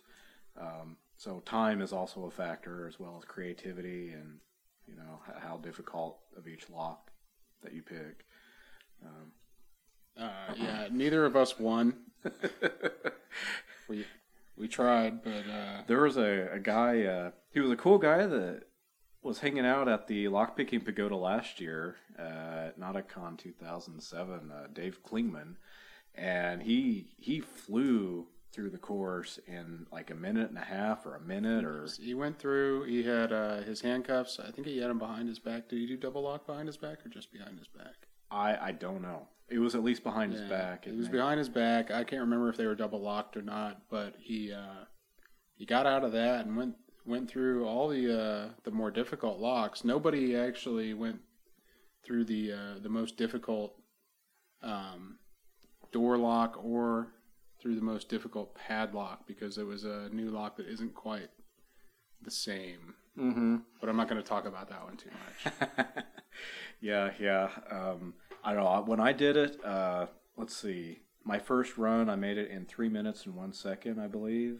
Um, 0.57 0.97
so 1.15 1.39
time 1.45 1.81
is 1.81 1.93
also 1.93 2.25
a 2.25 2.31
factor 2.31 2.87
as 2.87 2.99
well 2.99 3.17
as 3.17 3.23
creativity 3.25 4.11
and 4.11 4.39
you 4.87 4.95
know 4.95 5.21
how 5.39 5.57
difficult 5.57 6.19
of 6.37 6.47
each 6.47 6.69
lock 6.69 7.11
that 7.61 7.73
you 7.73 7.81
pick. 7.81 8.25
Um, 9.05 9.31
Uh, 10.17 10.53
yeah, 10.55 10.87
neither 10.91 11.25
of 11.25 11.35
us 11.35 11.57
won. 11.59 11.95
we 13.87 14.05
we 14.55 14.67
tried, 14.67 15.23
but 15.23 15.43
uh, 15.49 15.81
There 15.87 16.01
was 16.01 16.17
a, 16.17 16.49
a 16.53 16.59
guy, 16.59 17.03
uh, 17.03 17.31
he 17.51 17.59
was 17.59 17.71
a 17.71 17.75
cool 17.75 17.97
guy 17.97 18.25
that 18.27 18.63
was 19.23 19.39
hanging 19.39 19.65
out 19.65 19.87
at 19.87 20.07
the 20.07 20.25
Lockpicking 20.25 20.85
Pagoda 20.85 21.15
last 21.15 21.59
year 21.59 21.95
uh, 22.19 22.67
at 22.67 22.79
Notacon 22.79 23.37
2007, 23.37 24.51
uh, 24.51 24.67
Dave 24.73 24.99
Klingman. 25.03 25.55
And 26.15 26.61
he 26.61 27.07
he 27.17 27.39
flew 27.39 28.27
through 28.51 28.69
the 28.69 28.77
course 28.77 29.39
in 29.47 29.87
like 29.91 30.11
a 30.11 30.15
minute 30.15 30.49
and 30.49 30.59
a 30.59 30.63
half 30.63 31.07
or 31.07 31.15
a 31.15 31.19
minute 31.21 31.65
or 31.65 31.87
he 31.99 32.13
went 32.13 32.37
through. 32.37 32.83
He 32.83 33.01
had 33.01 33.33
uh, 33.33 33.61
his 33.61 33.81
handcuffs. 33.81 34.39
I 34.39 34.51
think 34.51 34.67
he 34.67 34.77
had 34.77 34.91
them 34.91 34.99
behind 34.99 35.27
his 35.27 35.39
back. 35.39 35.69
Did 35.69 35.79
he 35.79 35.87
do 35.87 35.97
double 35.97 36.21
lock 36.21 36.45
behind 36.45 36.67
his 36.67 36.77
back 36.77 37.03
or 37.03 37.09
just 37.09 37.31
behind 37.33 37.57
his 37.57 37.67
back? 37.67 37.95
I 38.31 38.57
I 38.57 38.71
don't 38.71 39.01
know. 39.01 39.27
It 39.49 39.59
was 39.59 39.75
at 39.75 39.83
least 39.83 40.03
behind 40.03 40.31
his 40.31 40.41
Yeah, 40.41 40.49
back. 40.49 40.87
And 40.87 40.97
was 40.97 41.09
behind 41.09 41.37
his 41.37 41.49
back. 41.49 41.91
I 41.91 42.03
can't 42.03 42.21
remember 42.21 42.49
if 42.49 42.57
they 42.57 42.65
were 42.65 42.75
double 42.75 43.01
locked 43.01 43.37
or 43.37 43.41
not, 43.41 43.81
but 43.89 44.15
he 44.19 44.51
uh, 44.51 44.85
he 45.55 45.65
got 45.65 45.85
out 45.85 46.03
of 46.03 46.11
that 46.13 46.45
and 46.45 46.57
went 46.57 46.75
went 47.05 47.29
through 47.29 47.65
all 47.65 47.89
the 47.89 48.21
uh, 48.21 48.49
the 48.63 48.71
more 48.71 48.91
difficult 48.91 49.39
locks. 49.39 49.83
Nobody 49.83 50.35
actually 50.35 50.93
went 50.93 51.19
through 52.03 52.25
the 52.25 52.53
uh, 52.53 52.79
the 52.81 52.89
most 52.89 53.17
difficult 53.17 53.75
um, 54.61 55.17
door 55.91 56.17
lock 56.17 56.59
or 56.63 57.09
through 57.61 57.75
the 57.75 57.81
most 57.81 58.09
difficult 58.09 58.55
padlock 58.55 59.25
because 59.27 59.57
it 59.57 59.65
was 59.65 59.83
a 59.83 60.09
new 60.11 60.29
lock 60.29 60.57
that 60.57 60.67
isn't 60.67 60.93
quite 60.93 61.29
the 62.21 62.31
same. 62.31 62.95
Mhm. 63.17 63.63
But 63.79 63.89
I'm 63.89 63.97
not 63.97 64.09
going 64.09 64.21
to 64.21 64.27
talk 64.27 64.45
about 64.45 64.69
that 64.69 64.83
one 64.83 64.97
too 64.97 65.09
much. 65.11 65.53
yeah, 66.81 67.11
yeah. 67.19 67.49
Um, 67.69 68.13
I 68.43 68.53
don't 68.53 68.63
know. 68.63 68.83
When 68.85 68.99
I 68.99 69.13
did 69.13 69.37
it, 69.37 69.63
uh, 69.63 70.07
let's 70.37 70.55
see. 70.55 70.99
My 71.23 71.39
first 71.39 71.77
run, 71.77 72.09
I 72.09 72.15
made 72.15 72.37
it 72.37 72.49
in 72.51 72.65
three 72.65 72.89
minutes 72.89 73.25
and 73.25 73.35
one 73.35 73.53
second, 73.53 73.99
I 73.99 74.07
believe, 74.07 74.59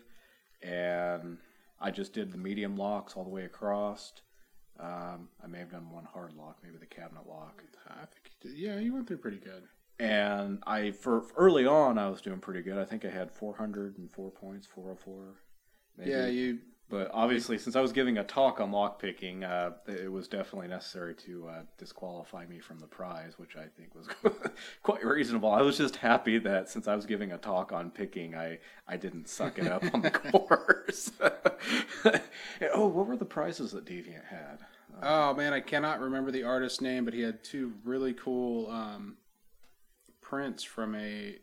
and 0.62 1.38
I 1.82 1.92
just 1.92 2.14
did 2.14 2.32
the 2.32 2.38
medium 2.38 2.78
locks 2.78 3.16
all 3.16 3.24
the 3.26 3.30
way 3.30 3.44
across. 3.44 4.14
Um, 4.80 5.28
I 5.44 5.48
may 5.48 5.60
have 5.60 5.72
done 5.72 5.92
one 5.92 6.06
hard 6.06 6.34
lock, 6.34 6.58
maybe 6.64 6.78
the 6.78 6.86
cabinet 6.86 7.28
lock. 7.28 7.62
I 7.90 8.06
think 8.06 8.32
he 8.42 8.48
did. 8.50 8.58
yeah, 8.58 8.80
you 8.80 8.94
went 8.94 9.08
through 9.08 9.18
pretty 9.18 9.38
good. 9.40 9.64
And 10.00 10.64
I, 10.66 10.92
for 10.92 11.26
early 11.38 11.66
on, 11.66 11.98
I 11.98 12.10
was 12.10 12.22
doing 12.22 12.40
pretty 12.40 12.62
good. 12.62 12.78
I 12.78 12.86
think 12.86 13.04
I 13.06 13.10
had 13.10 13.30
404 13.32 14.32
points, 14.32 14.66
404. 14.68 15.36
Maybe. 15.98 16.12
Yeah, 16.12 16.28
you 16.28 16.60
But 16.90 17.10
obviously, 17.12 17.58
since 17.58 17.76
I 17.76 17.82
was 17.82 17.92
giving 17.92 18.18
a 18.18 18.24
talk 18.24 18.60
on 18.60 18.72
lockpicking, 18.72 19.44
uh, 19.44 19.72
it 19.88 20.12
was 20.12 20.28
definitely 20.28 20.68
necessary 20.68 21.16
to 21.26 21.48
uh, 21.48 21.62
disqualify 21.78 22.46
me 22.46 22.60
from 22.60 22.80
the 22.80 22.86
prize, 22.86 23.40
which 23.40 23.56
I 23.56 23.66
think 23.78 23.96
was 23.96 24.08
quite 24.84 25.04
reasonable. 25.04 25.52
I 25.52 25.62
was 25.62 25.78
just 25.78 25.96
happy 25.96 26.38
that 26.40 26.70
since 26.70 26.88
I 26.88 26.96
was 26.96 27.06
giving 27.06 27.32
a 27.32 27.38
talk 27.38 27.72
on 27.72 27.90
picking, 27.90 28.36
I, 28.36 28.60
I 28.88 28.98
didn't 28.98 29.28
suck 29.28 29.58
it 29.58 29.68
up 29.68 29.84
on 29.94 30.02
the 30.02 30.12
course. 30.32 31.12
oh, 32.76 32.88
what 32.88 33.08
were 33.08 33.18
the 33.18 33.26
prizes 33.26 33.72
that 33.72 33.86
Deviant 33.86 34.26
had? 34.26 34.60
Oh 35.02 35.34
man, 35.34 35.54
I 35.54 35.62
cannot 35.62 36.00
remember 36.00 36.32
the 36.32 36.44
artist's 36.44 36.82
name, 36.82 37.06
but 37.06 37.14
he 37.14 37.22
had 37.22 37.44
two 37.44 37.74
really 37.84 38.14
cool 38.14 38.70
um, 38.70 39.18
prints 40.22 40.64
from 40.64 40.94
a 40.96 41.38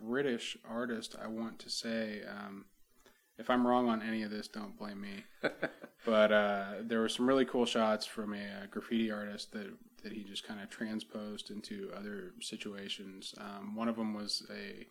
British 0.00 0.56
artist. 0.68 1.14
I 1.22 1.28
want 1.28 1.58
to 1.60 1.70
say, 1.70 2.22
um, 2.28 2.64
if 3.38 3.50
I'm 3.50 3.66
wrong 3.66 3.88
on 3.88 4.02
any 4.02 4.22
of 4.22 4.30
this, 4.30 4.48
don't 4.48 4.76
blame 4.78 5.00
me. 5.00 5.24
but 6.06 6.32
uh, 6.32 6.64
there 6.82 7.00
were 7.00 7.08
some 7.08 7.26
really 7.26 7.44
cool 7.44 7.66
shots 7.66 8.06
from 8.06 8.34
a, 8.34 8.38
uh 8.38 8.66
graffiti 8.70 9.10
artist 9.10 9.52
that 9.52 9.72
that 10.02 10.12
he 10.12 10.24
just 10.24 10.46
kind 10.46 10.60
of 10.60 10.68
transposed 10.68 11.50
into 11.50 11.90
other 11.96 12.32
situations. 12.40 13.34
Um, 13.38 13.76
one 13.76 13.88
of 13.88 13.96
them 13.96 14.14
was 14.14 14.44
a 14.50 14.86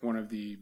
one 0.00 0.16
of 0.16 0.28
the 0.28 0.58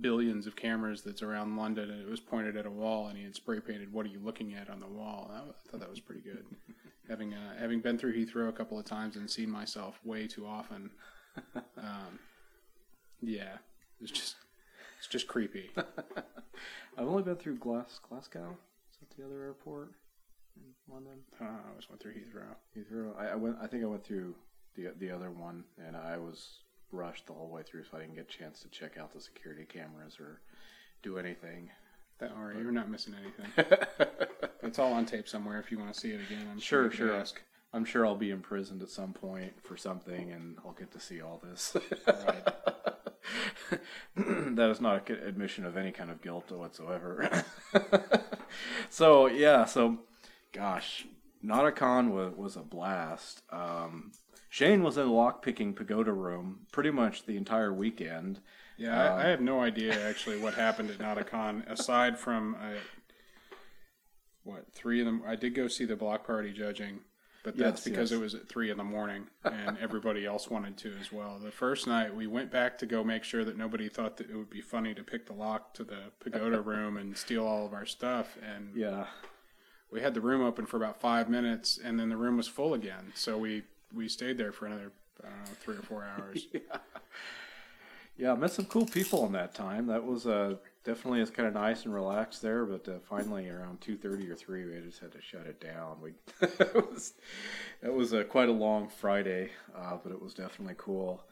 billions 0.00 0.46
of 0.46 0.54
cameras 0.54 1.02
that's 1.02 1.22
around 1.22 1.56
London, 1.56 1.90
and 1.90 2.00
it 2.00 2.08
was 2.08 2.20
pointed 2.20 2.56
at 2.56 2.66
a 2.66 2.70
wall, 2.70 3.08
and 3.08 3.16
he 3.16 3.24
had 3.24 3.34
spray 3.34 3.60
painted 3.60 3.92
"What 3.92 4.06
are 4.06 4.10
you 4.10 4.20
looking 4.22 4.54
at?" 4.54 4.70
on 4.70 4.80
the 4.80 4.86
wall. 4.86 5.30
I 5.32 5.38
I 5.38 5.70
thought 5.70 5.80
that 5.80 5.90
was 5.90 6.00
pretty 6.00 6.22
good. 6.22 6.44
having 7.08 7.34
uh, 7.34 7.58
having 7.58 7.80
been 7.80 7.98
through 7.98 8.14
Heathrow 8.14 8.48
a 8.48 8.52
couple 8.52 8.78
of 8.78 8.84
times 8.84 9.16
and 9.16 9.30
seen 9.30 9.50
myself 9.50 9.98
way 10.04 10.26
too 10.26 10.46
often, 10.46 10.90
um, 11.76 12.18
yeah, 13.20 13.56
it's 14.00 14.12
just 14.12 14.36
it's 15.08 15.12
just 15.12 15.26
creepy. 15.28 15.70
I've 15.76 17.06
only 17.06 17.22
been 17.22 17.36
through 17.36 17.56
Glas- 17.56 17.98
Glasgow. 18.06 18.56
Is 18.92 18.98
that 19.00 19.16
the 19.16 19.24
other 19.24 19.42
airport 19.42 19.92
in 20.56 20.92
London? 20.92 21.20
Uh, 21.40 21.44
I 21.44 21.70
always 21.70 21.88
went 21.88 22.02
through 22.02 22.12
Heathrow. 22.12 22.54
Heathrow. 22.76 23.18
I, 23.18 23.28
I 23.32 23.34
went. 23.36 23.56
I 23.62 23.66
think 23.66 23.82
I 23.82 23.86
went 23.86 24.04
through 24.04 24.34
the 24.76 24.88
the 24.98 25.10
other 25.10 25.30
one, 25.30 25.64
and 25.86 25.96
I 25.96 26.18
was 26.18 26.58
rushed 26.92 27.26
the 27.26 27.32
whole 27.32 27.48
way 27.48 27.62
through, 27.62 27.84
so 27.84 27.96
I 27.96 28.00
didn't 28.00 28.16
get 28.16 28.28
a 28.28 28.38
chance 28.38 28.60
to 28.60 28.68
check 28.68 28.98
out 28.98 29.12
the 29.12 29.20
security 29.20 29.64
cameras 29.64 30.18
or 30.20 30.40
do 31.02 31.18
anything. 31.18 31.70
Don't 32.20 32.36
worry, 32.36 32.56
you're 32.60 32.72
not 32.72 32.90
missing 32.90 33.14
anything. 33.14 33.66
It's 34.60 34.78
all 34.78 34.92
on 34.92 35.06
tape 35.06 35.28
somewhere 35.28 35.58
if 35.60 35.70
you 35.70 35.78
want 35.78 35.94
to 35.94 35.98
see 35.98 36.10
it 36.10 36.20
again. 36.20 36.46
I'm 36.52 36.58
Sure, 36.60 36.90
sure. 36.90 37.14
Ask. 37.14 37.40
I'm 37.72 37.84
sure 37.86 38.04
I'll 38.04 38.16
be 38.16 38.30
imprisoned 38.30 38.82
at 38.82 38.90
some 38.90 39.12
point 39.14 39.52
for 39.62 39.76
something, 39.78 40.30
and 40.32 40.58
I'll 40.62 40.72
get 40.72 40.90
to 40.92 41.00
see 41.00 41.22
all 41.22 41.40
this. 41.42 41.74
that 44.16 44.70
is 44.70 44.80
not 44.80 45.08
an 45.10 45.16
admission 45.16 45.64
of 45.64 45.76
any 45.76 45.92
kind 45.92 46.10
of 46.10 46.22
guilt 46.22 46.50
whatsoever. 46.50 47.44
so 48.90 49.26
yeah, 49.26 49.64
so 49.64 49.98
gosh, 50.52 51.06
Notacon 51.44 52.10
was 52.10 52.34
was 52.36 52.56
a 52.56 52.62
blast. 52.62 53.42
Um, 53.50 54.12
Shane 54.48 54.82
was 54.82 54.96
in 54.96 55.06
the 55.06 55.12
lockpicking 55.12 55.76
pagoda 55.76 56.12
room 56.12 56.60
pretty 56.72 56.90
much 56.90 57.26
the 57.26 57.36
entire 57.36 57.72
weekend. 57.72 58.40
Yeah, 58.76 59.14
I, 59.14 59.24
I 59.24 59.26
have 59.28 59.40
no 59.40 59.60
idea 59.60 60.08
actually 60.08 60.38
what 60.38 60.54
happened 60.54 60.90
at 60.90 60.98
Notacon 60.98 61.68
aside 61.70 62.18
from 62.18 62.54
uh, 62.54 62.78
what 64.44 64.72
three 64.72 65.00
of 65.00 65.06
them. 65.06 65.22
I 65.26 65.36
did 65.36 65.54
go 65.54 65.68
see 65.68 65.84
the 65.84 65.96
block 65.96 66.26
party 66.26 66.52
judging, 66.52 67.00
but 67.48 67.56
that's 67.56 67.80
Yes, 67.80 67.84
because 67.84 68.10
yes. 68.10 68.18
it 68.18 68.22
was 68.22 68.34
at 68.34 68.48
three 68.48 68.70
in 68.70 68.76
the 68.76 68.84
morning 68.84 69.26
and 69.44 69.78
everybody 69.80 70.26
else 70.26 70.50
wanted 70.50 70.76
to 70.78 70.92
as 71.00 71.10
well. 71.10 71.38
The 71.42 71.50
first 71.50 71.86
night 71.86 72.14
we 72.14 72.26
went 72.26 72.50
back 72.50 72.76
to 72.78 72.86
go 72.86 73.02
make 73.02 73.24
sure 73.24 73.44
that 73.44 73.56
nobody 73.56 73.88
thought 73.88 74.16
that 74.18 74.28
it 74.30 74.36
would 74.36 74.50
be 74.50 74.60
funny 74.60 74.92
to 74.94 75.02
pick 75.02 75.26
the 75.26 75.32
lock 75.32 75.72
to 75.74 75.84
the 75.84 76.10
pagoda 76.20 76.60
room 76.72 76.96
and 76.98 77.16
steal 77.16 77.46
all 77.46 77.64
of 77.64 77.72
our 77.72 77.86
stuff, 77.86 78.36
and 78.46 78.76
Yeah, 78.76 79.06
we 79.90 80.00
had 80.02 80.12
the 80.14 80.20
room 80.20 80.42
open 80.42 80.66
for 80.66 80.76
about 80.76 81.00
five 81.00 81.30
minutes, 81.30 81.78
and 81.82 81.98
then 81.98 82.08
the 82.10 82.16
room 82.16 82.36
was 82.36 82.48
full 82.48 82.74
again. 82.74 83.12
So 83.14 83.38
we 83.38 83.62
we 83.94 84.08
stayed 84.08 84.36
there 84.36 84.52
for 84.52 84.66
another 84.66 84.92
I 85.24 85.28
don't 85.28 85.38
know 85.40 85.50
three 85.60 85.76
or 85.76 85.82
four 85.82 86.04
hours. 86.04 86.46
yeah, 88.18 88.32
I 88.32 88.34
met 88.36 88.52
some 88.52 88.66
cool 88.66 88.86
people 88.86 89.24
in 89.26 89.32
that 89.32 89.54
time. 89.54 89.86
That 89.86 90.04
was 90.04 90.26
uh, 90.26 90.56
definitely 90.88 91.20
is 91.20 91.30
kind 91.30 91.46
of 91.46 91.54
nice 91.54 91.84
and 91.84 91.94
relaxed 91.94 92.40
there. 92.40 92.64
But 92.64 92.88
uh, 92.88 92.98
finally, 93.08 93.48
around 93.48 93.80
two 93.80 93.96
thirty 93.96 94.28
or 94.28 94.34
three, 94.34 94.64
we 94.64 94.80
just 94.80 95.00
had 95.00 95.12
to 95.12 95.20
shut 95.20 95.46
it 95.46 95.60
down. 95.60 95.98
We 96.02 96.12
it 96.40 96.74
was 96.74 97.14
it 97.82 97.92
was 97.92 98.14
uh, 98.14 98.24
quite 98.24 98.48
a 98.48 98.52
long 98.52 98.88
Friday, 98.88 99.50
uh, 99.76 99.98
but 100.02 100.12
it 100.12 100.20
was 100.20 100.34
definitely 100.34 100.74
cool. 100.78 101.22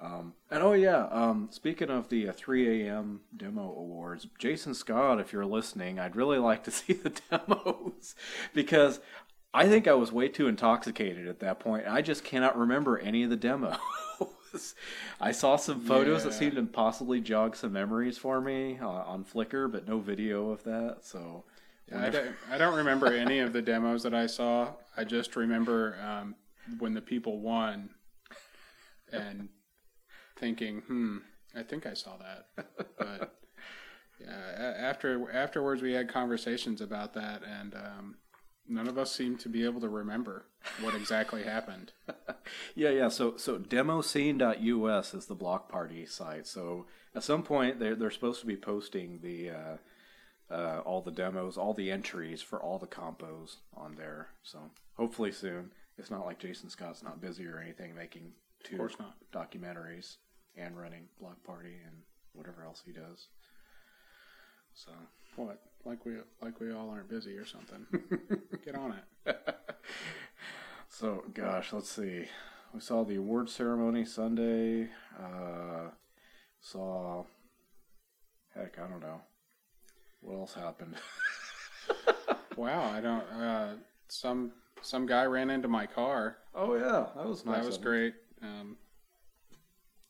Um, 0.00 0.32
and 0.50 0.62
oh 0.62 0.72
yeah, 0.72 1.06
um, 1.10 1.48
speaking 1.52 1.90
of 1.90 2.08
the 2.08 2.30
uh, 2.30 2.32
3 2.32 2.86
a.m. 2.86 3.20
demo 3.36 3.62
awards, 3.62 4.26
Jason 4.38 4.72
Scott, 4.72 5.20
if 5.20 5.34
you're 5.34 5.44
listening, 5.44 5.98
I'd 5.98 6.16
really 6.16 6.38
like 6.38 6.64
to 6.64 6.70
see 6.72 6.94
the 6.94 7.10
demos 7.30 8.14
because 8.54 9.00
I 9.52 9.68
think 9.68 9.86
I 9.86 9.92
was 9.92 10.10
way 10.10 10.28
too 10.28 10.48
intoxicated 10.48 11.28
at 11.28 11.40
that 11.40 11.60
point. 11.60 11.84
I 11.86 12.00
just 12.00 12.24
cannot 12.24 12.58
remember 12.58 12.98
any 12.98 13.22
of 13.22 13.28
the 13.28 13.36
demos. 13.36 13.76
I 15.20 15.32
saw 15.32 15.56
some 15.56 15.80
photos 15.80 16.24
that 16.24 16.34
seemed 16.34 16.56
to 16.56 16.62
possibly 16.64 17.20
jog 17.20 17.56
some 17.56 17.72
memories 17.72 18.18
for 18.18 18.40
me 18.40 18.78
uh, 18.80 18.86
on 18.86 19.24
Flickr, 19.24 19.70
but 19.70 19.86
no 19.86 19.98
video 19.98 20.50
of 20.50 20.62
that. 20.64 20.98
So 21.02 21.44
I 21.94 22.10
don't, 22.10 22.34
I 22.50 22.58
don't 22.58 22.76
remember 22.76 23.06
any 23.12 23.40
of 23.40 23.52
the 23.52 23.62
demos 23.62 24.02
that 24.02 24.14
I 24.14 24.26
saw. 24.26 24.72
I 24.96 25.04
just 25.04 25.36
remember 25.36 25.96
um, 26.02 26.34
when 26.78 26.94
the 26.94 27.00
people 27.00 27.40
won 27.40 27.90
and 29.12 29.48
thinking, 30.38 30.80
hmm, 30.80 31.18
I 31.54 31.62
think 31.62 31.86
I 31.86 31.94
saw 31.94 32.16
that. 32.16 32.66
But 32.98 33.38
yeah, 34.20 34.74
after 34.78 35.30
afterwards 35.32 35.82
we 35.82 35.92
had 35.92 36.08
conversations 36.08 36.80
about 36.80 37.14
that, 37.14 37.42
and 37.44 37.74
um, 37.74 38.16
none 38.68 38.88
of 38.88 38.98
us 38.98 39.14
seem 39.14 39.36
to 39.38 39.48
be 39.48 39.64
able 39.64 39.80
to 39.80 39.88
remember 39.88 40.46
what 40.80 40.94
exactly 40.94 41.42
happened. 41.44 41.92
Yeah, 42.74 42.90
yeah. 42.90 43.08
So, 43.08 43.36
so 43.36 43.58
demoscene.us 43.58 45.14
is 45.14 45.26
the 45.26 45.34
block 45.34 45.68
party 45.68 46.06
site. 46.06 46.46
So, 46.46 46.86
at 47.14 47.22
some 47.22 47.42
point, 47.42 47.78
they're 47.78 47.94
they're 47.94 48.10
supposed 48.10 48.40
to 48.40 48.46
be 48.46 48.56
posting 48.56 49.20
the 49.22 49.50
uh, 49.50 49.76
uh, 50.52 50.80
all 50.80 51.02
the 51.02 51.10
demos, 51.12 51.56
all 51.56 51.74
the 51.74 51.90
entries 51.90 52.42
for 52.42 52.60
all 52.60 52.78
the 52.78 52.86
compos 52.86 53.56
on 53.76 53.94
there. 53.96 54.28
So, 54.42 54.58
hopefully 54.96 55.32
soon. 55.32 55.70
It's 55.98 56.10
not 56.10 56.24
like 56.26 56.38
Jason 56.38 56.68
Scott's 56.70 57.02
not 57.02 57.20
busy 57.20 57.46
or 57.46 57.60
anything, 57.60 57.94
making 57.94 58.32
two 58.64 58.76
course 58.76 58.96
not. 58.98 59.14
documentaries 59.32 60.16
and 60.56 60.76
running 60.76 61.08
block 61.20 61.42
party 61.44 61.76
and 61.86 61.96
whatever 62.32 62.64
else 62.64 62.82
he 62.84 62.92
does. 62.92 63.28
So, 64.74 64.90
What? 65.36 65.60
Like 65.84 66.04
we 66.04 66.12
like 66.40 66.60
we 66.60 66.72
all 66.72 66.90
aren't 66.90 67.08
busy 67.08 67.36
or 67.36 67.44
something. 67.46 67.86
Get 68.64 68.74
on 68.76 68.94
it. 69.26 69.36
So, 70.88 71.24
gosh, 71.32 71.72
let's 71.72 71.88
see. 71.90 72.26
We 72.74 72.80
saw 72.80 73.02
the 73.02 73.16
award 73.16 73.48
ceremony 73.48 74.04
Sunday. 74.04 74.90
Uh, 75.18 75.88
saw, 76.60 77.24
heck, 78.54 78.78
I 78.78 78.86
don't 78.86 79.00
know. 79.00 79.22
What 80.20 80.34
else 80.38 80.54
happened? 80.54 80.96
Wow, 82.56 82.90
I 82.94 83.00
don't. 83.00 83.24
Uh, 83.24 83.74
some 84.08 84.52
some 84.82 85.06
guy 85.06 85.24
ran 85.24 85.48
into 85.48 85.68
my 85.68 85.86
car. 85.86 86.36
oh 86.54 86.74
yeah, 86.74 87.06
that 87.16 87.26
was 87.26 87.46
nice. 87.46 87.56
that 87.56 87.64
was 87.64 87.78
great. 87.78 88.12
Um, 88.42 88.76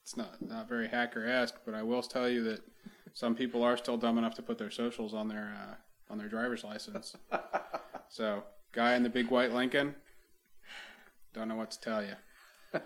it's 0.05 0.17
not 0.17 0.43
not 0.43 0.69
very 0.69 0.89
hacker 0.89 1.25
esque, 1.25 1.61
but 1.65 1.75
I 1.75 1.85
will 1.85 2.03
tell 2.03 2.29
you 2.29 2.43
that 2.43 2.61
some 3.15 3.35
people 3.35 3.63
are 3.63 3.77
still 3.77 3.97
dumb 3.97 4.19
enough 4.19 4.35
to 4.35 4.43
put 4.43 4.59
their 4.59 4.71
socials 4.71 5.15
on 5.15 5.29
their 5.29 5.55
uh, 5.59 5.75
on 6.13 6.19
their 6.19 6.29
driver's 6.29 6.65
license. 6.65 7.17
so, 8.09 8.45
guy 8.73 8.95
in 8.95 9.03
the 9.03 9.09
big 9.11 9.31
white 9.31 9.53
Lincoln, 9.53 9.95
don't 11.33 11.49
know 11.49 11.57
what 11.57 11.71
to 11.71 11.81
tell 11.81 12.03
you. 12.03 12.15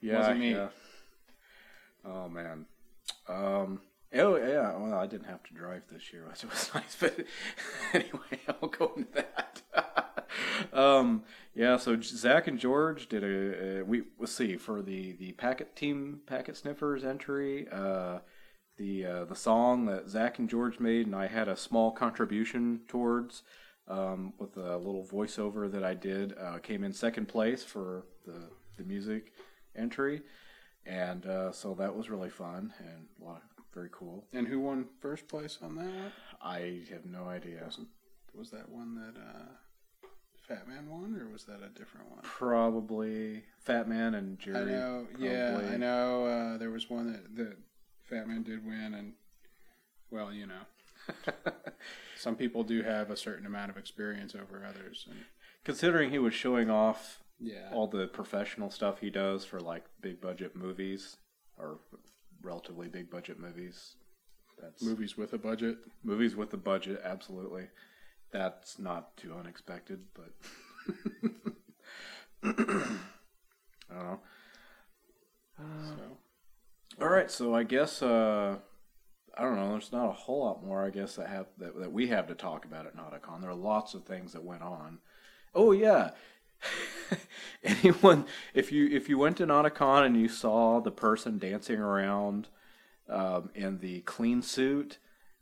Yeah, 0.00 0.18
Wasn't 0.18 0.38
me. 0.40 0.50
yeah. 0.52 0.68
Oh 2.04 2.28
man. 2.28 2.66
Um. 3.26 3.80
Oh 4.14 4.36
yeah. 4.36 4.76
Well, 4.76 4.92
I 4.92 5.06
didn't 5.06 5.28
have 5.28 5.42
to 5.44 5.54
drive 5.54 5.82
this 5.90 6.12
year, 6.12 6.26
which 6.28 6.44
was 6.44 6.70
nice. 6.74 6.94
But 7.00 7.24
anyway, 7.94 8.40
I 8.46 8.54
won't 8.60 8.78
go 8.78 8.92
into 8.96 9.10
that. 9.14 9.62
um. 10.74 11.22
Yeah. 11.54 11.78
So 11.78 11.98
Zach 12.02 12.46
and 12.46 12.58
George 12.58 13.08
did 13.08 13.24
a. 13.24 13.78
a 13.80 13.84
we 13.84 14.02
let's 14.18 14.32
see 14.32 14.58
for 14.58 14.82
the 14.82 15.12
the 15.12 15.32
packet 15.32 15.74
team 15.74 16.20
packet 16.26 16.58
sniffers 16.58 17.02
entry. 17.02 17.66
Uh, 17.72 18.18
the 18.76 19.06
uh, 19.06 19.24
the 19.24 19.36
song 19.36 19.86
that 19.86 20.08
Zach 20.08 20.38
and 20.38 20.48
George 20.48 20.80
made, 20.80 21.06
and 21.06 21.14
I 21.14 21.26
had 21.26 21.48
a 21.48 21.56
small 21.56 21.90
contribution 21.90 22.80
towards. 22.88 23.42
Um, 23.86 24.32
with 24.38 24.56
a 24.56 24.78
little 24.78 25.06
voiceover 25.06 25.70
that 25.70 25.84
I 25.84 25.92
did, 25.92 26.32
uh, 26.38 26.56
came 26.56 26.84
in 26.84 26.94
second 26.94 27.26
place 27.28 27.62
for 27.62 28.06
the 28.24 28.48
the 28.78 28.82
music 28.82 29.34
entry, 29.76 30.22
and 30.86 31.26
uh, 31.26 31.52
so 31.52 31.74
that 31.74 31.94
was 31.94 32.08
really 32.08 32.30
fun 32.30 32.72
and 32.78 33.08
a 33.20 33.24
lot 33.24 33.42
very 33.74 33.90
cool. 33.92 34.24
And 34.32 34.46
who 34.46 34.60
won 34.60 34.86
first 35.00 35.28
place 35.28 35.58
on 35.60 35.74
that? 35.76 36.12
I 36.40 36.82
have 36.90 37.04
no 37.04 37.24
idea. 37.24 37.68
Was 38.34 38.50
that 38.50 38.68
one 38.68 38.94
that 38.94 39.20
uh, 39.20 40.08
Fat 40.48 40.68
Man 40.68 40.88
won, 40.88 41.16
or 41.20 41.28
was 41.30 41.44
that 41.44 41.62
a 41.62 41.68
different 41.68 42.10
one? 42.10 42.20
Probably 42.22 43.44
Fat 43.58 43.88
Man 43.88 44.14
and 44.14 44.38
Jerry. 44.38 44.58
I 44.58 44.64
know. 44.64 45.06
Yeah. 45.18 45.60
I 45.72 45.76
know. 45.76 46.26
Uh, 46.26 46.58
there 46.58 46.70
was 46.70 46.88
one 46.88 47.12
that 47.12 47.36
that 47.36 47.56
Fat 48.08 48.28
Man 48.28 48.42
did 48.42 48.64
win, 48.64 48.94
and 48.94 49.12
well, 50.10 50.32
you 50.32 50.46
know, 50.46 50.62
some 52.16 52.36
people 52.36 52.62
do 52.62 52.82
have 52.82 53.10
a 53.10 53.16
certain 53.16 53.46
amount 53.46 53.70
of 53.70 53.76
experience 53.76 54.34
over 54.34 54.64
others, 54.66 55.06
and 55.08 55.24
Considering 55.64 56.10
he 56.10 56.18
was 56.18 56.34
showing 56.34 56.68
off 56.68 57.20
yeah, 57.40 57.70
all 57.72 57.86
the 57.86 58.06
professional 58.06 58.70
stuff 58.70 59.00
he 59.00 59.08
does 59.10 59.44
for 59.44 59.60
like 59.60 59.84
big 60.02 60.20
budget 60.20 60.54
movies 60.54 61.16
or 61.58 61.78
relatively 62.42 62.88
big 62.88 63.10
budget 63.10 63.40
movies, 63.40 63.96
that's 64.60 64.82
movies 64.82 65.16
with 65.16 65.32
a 65.32 65.38
budget. 65.38 65.78
movies 66.02 66.36
with 66.36 66.52
a 66.52 66.58
budget. 66.58 67.00
Absolutely, 67.02 67.68
that's 68.30 68.78
not 68.78 69.16
too 69.16 69.34
unexpected, 69.34 70.00
but. 70.14 70.32
I 72.44 73.94
don't 73.94 74.04
know. 74.04 74.20
So 75.56 76.18
All 77.00 77.08
right, 77.08 77.30
so 77.30 77.54
I 77.54 77.64
guess 77.64 78.02
uh, 78.02 78.56
I 79.36 79.42
don't 79.42 79.56
know. 79.56 79.70
There's 79.70 79.92
not 79.92 80.08
a 80.08 80.12
whole 80.12 80.44
lot 80.44 80.64
more, 80.64 80.84
I 80.84 80.90
guess, 80.90 81.16
that 81.16 81.28
have 81.28 81.46
that, 81.58 81.78
that 81.80 81.92
we 81.92 82.06
have 82.08 82.28
to 82.28 82.34
talk 82.34 82.64
about 82.64 82.86
at 82.86 82.96
Notacon. 82.96 83.40
There 83.40 83.50
are 83.50 83.54
lots 83.54 83.94
of 83.94 84.04
things 84.04 84.32
that 84.32 84.44
went 84.44 84.62
on. 84.62 84.98
Oh 85.54 85.72
yeah, 85.72 86.10
anyone 87.64 88.26
if 88.54 88.70
you 88.70 88.88
if 88.88 89.08
you 89.08 89.18
went 89.18 89.36
to 89.38 89.46
Notacon 89.46 90.06
and 90.06 90.16
you 90.16 90.28
saw 90.28 90.80
the 90.80 90.92
person 90.92 91.38
dancing 91.38 91.80
around 91.80 92.48
um, 93.08 93.50
in 93.56 93.78
the 93.78 94.02
clean 94.02 94.40
suit, 94.40 94.98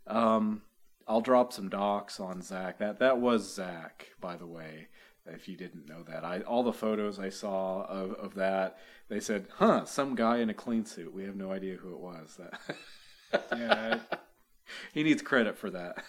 um, 0.07 0.63
I'll 1.07 1.21
drop 1.21 1.53
some 1.53 1.69
docs 1.69 2.19
on 2.19 2.41
Zach. 2.41 2.79
That 2.79 2.99
that 3.01 3.19
was 3.19 3.55
Zach, 3.55 4.09
by 4.21 4.37
the 4.37 4.47
way. 4.47 4.89
If 5.27 5.49
you 5.49 5.57
didn't 5.57 5.89
know 5.89 6.03
that, 6.03 6.25
I 6.25 6.41
all 6.41 6.63
the 6.63 6.73
photos 6.73 7.19
I 7.19 7.29
saw 7.29 7.83
of, 7.85 8.13
of 8.15 8.35
that, 8.35 8.79
they 9.09 9.21
said, 9.21 9.47
"Huh, 9.57 9.85
some 9.85 10.15
guy 10.15 10.39
in 10.39 10.51
a 10.51 10.55
clean 10.55 10.85
suit." 10.85 11.15
We 11.15 11.25
have 11.25 11.37
no 11.37 11.53
idea 11.53 11.77
who 11.77 11.93
it 11.93 12.01
was. 12.01 12.39
That 12.39 13.45
yeah, 13.57 13.99
he 14.93 15.03
needs 15.05 15.23
credit 15.23 15.57
for 15.57 15.71
that. 15.71 16.03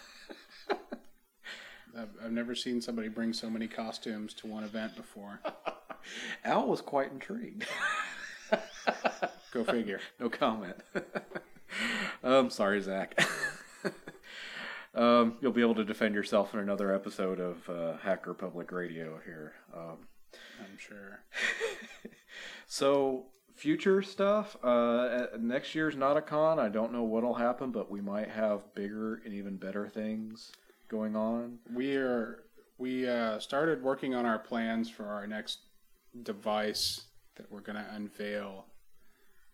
I've, 1.96 2.08
I've 2.24 2.32
never 2.32 2.56
seen 2.56 2.80
somebody 2.80 3.08
bring 3.08 3.32
so 3.32 3.48
many 3.48 3.68
costumes 3.68 4.34
to 4.34 4.48
one 4.48 4.64
event 4.64 4.96
before. 4.96 5.40
Al 6.44 6.66
was 6.66 6.80
quite 6.80 7.12
intrigued. 7.12 7.66
Go 9.52 9.62
figure. 9.62 10.00
no 10.18 10.28
comment. 10.28 10.76
um, 12.24 12.50
sorry, 12.50 12.80
Zach. 12.80 13.16
Um, 14.94 15.36
you'll 15.40 15.52
be 15.52 15.60
able 15.60 15.74
to 15.74 15.84
defend 15.84 16.14
yourself 16.14 16.54
in 16.54 16.60
another 16.60 16.94
episode 16.94 17.40
of 17.40 17.68
uh, 17.68 17.96
Hacker 17.98 18.32
Public 18.32 18.70
Radio 18.70 19.18
here. 19.24 19.54
Um, 19.74 20.06
I'm 20.60 20.78
sure. 20.78 21.24
so, 22.66 23.26
future 23.54 24.02
stuff. 24.02 24.56
Uh, 24.62 25.26
next 25.38 25.74
year's 25.74 25.96
Notacon, 25.96 26.58
I 26.58 26.68
don't 26.68 26.92
know 26.92 27.02
what'll 27.02 27.34
happen, 27.34 27.72
but 27.72 27.90
we 27.90 28.00
might 28.00 28.30
have 28.30 28.72
bigger 28.74 29.20
and 29.24 29.34
even 29.34 29.56
better 29.56 29.88
things 29.88 30.52
going 30.88 31.16
on. 31.16 31.58
We 31.72 31.96
are 31.96 32.44
we 32.78 33.08
uh, 33.08 33.38
started 33.38 33.82
working 33.82 34.14
on 34.14 34.26
our 34.26 34.38
plans 34.38 34.90
for 34.90 35.06
our 35.06 35.26
next 35.26 35.58
device 36.22 37.02
that 37.36 37.50
we're 37.50 37.60
going 37.60 37.76
to 37.76 37.94
unveil, 37.94 38.66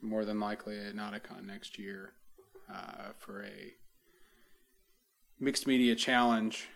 more 0.03 0.25
than 0.25 0.41
likely 0.41 0.79
at 0.79 0.95
Notacon 0.95 1.47
next 1.47 1.79
year, 1.79 2.13
uh, 2.73 3.13
for 3.19 3.45
a 3.45 3.75
mixed 5.41 5.67
media 5.67 5.95
challenge. 5.97 6.69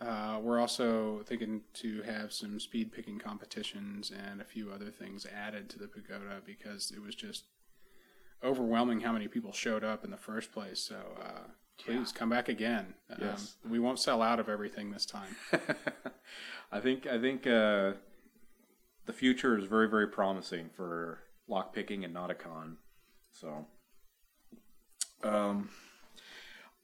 Uh, 0.00 0.38
we're 0.40 0.60
also 0.60 1.22
thinking 1.26 1.60
to 1.74 2.02
have 2.02 2.32
some 2.32 2.58
speed 2.60 2.92
picking 2.92 3.18
competitions 3.18 4.10
and 4.10 4.40
a 4.40 4.44
few 4.44 4.70
other 4.70 4.90
things 4.90 5.26
added 5.26 5.68
to 5.68 5.78
the 5.78 5.88
pagoda 5.88 6.40
because 6.44 6.92
it 6.94 7.02
was 7.02 7.14
just 7.14 7.44
overwhelming 8.44 9.00
how 9.00 9.12
many 9.12 9.26
people 9.26 9.52
showed 9.52 9.82
up 9.82 10.04
in 10.04 10.10
the 10.10 10.16
first 10.16 10.52
place. 10.52 10.80
So 10.80 10.96
uh, 11.20 11.48
please 11.78 12.12
come 12.12 12.28
back 12.28 12.48
again. 12.48 12.94
Yes. 13.20 13.56
Um, 13.64 13.70
we 13.72 13.78
won't 13.78 13.98
sell 13.98 14.22
out 14.22 14.38
of 14.38 14.48
everything 14.48 14.90
this 14.90 15.04
time. 15.04 15.36
I 16.72 16.80
think 16.80 17.06
I 17.06 17.18
think 17.18 17.46
uh, 17.46 17.92
the 19.06 19.12
future 19.12 19.58
is 19.58 19.64
very 19.64 19.88
very 19.88 20.06
promising 20.06 20.70
for 20.76 21.20
lockpicking 21.50 22.04
and 22.04 22.14
Notacon. 22.14 22.76
So, 23.32 23.66
um, 25.22 25.70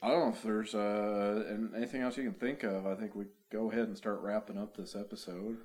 I 0.05 0.09
don't 0.09 0.21
know 0.21 0.35
if 0.35 0.43
there's 0.43 0.75
uh, 0.75 1.57
anything 1.75 2.03
else 2.03 2.19
you 2.19 2.25
can 2.25 2.35
think 2.35 2.63
of. 2.63 2.87
I 2.87 2.95
think 2.95 3.15
we 3.15 3.25
go 3.51 3.71
ahead 3.71 3.85
and 3.85 3.97
start 3.97 4.21
wrapping 4.21 4.59
up 4.59 4.77
this 4.77 4.95
episode. 4.95 5.57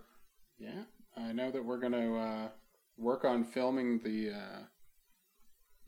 Yeah, 0.57 0.83
I 1.17 1.33
know 1.33 1.51
that 1.51 1.65
we're 1.65 1.79
going 1.79 1.91
to 1.91 2.15
uh, 2.15 2.47
work 2.97 3.25
on 3.25 3.43
filming 3.43 3.99
the 3.99 4.31
uh, 4.31 4.59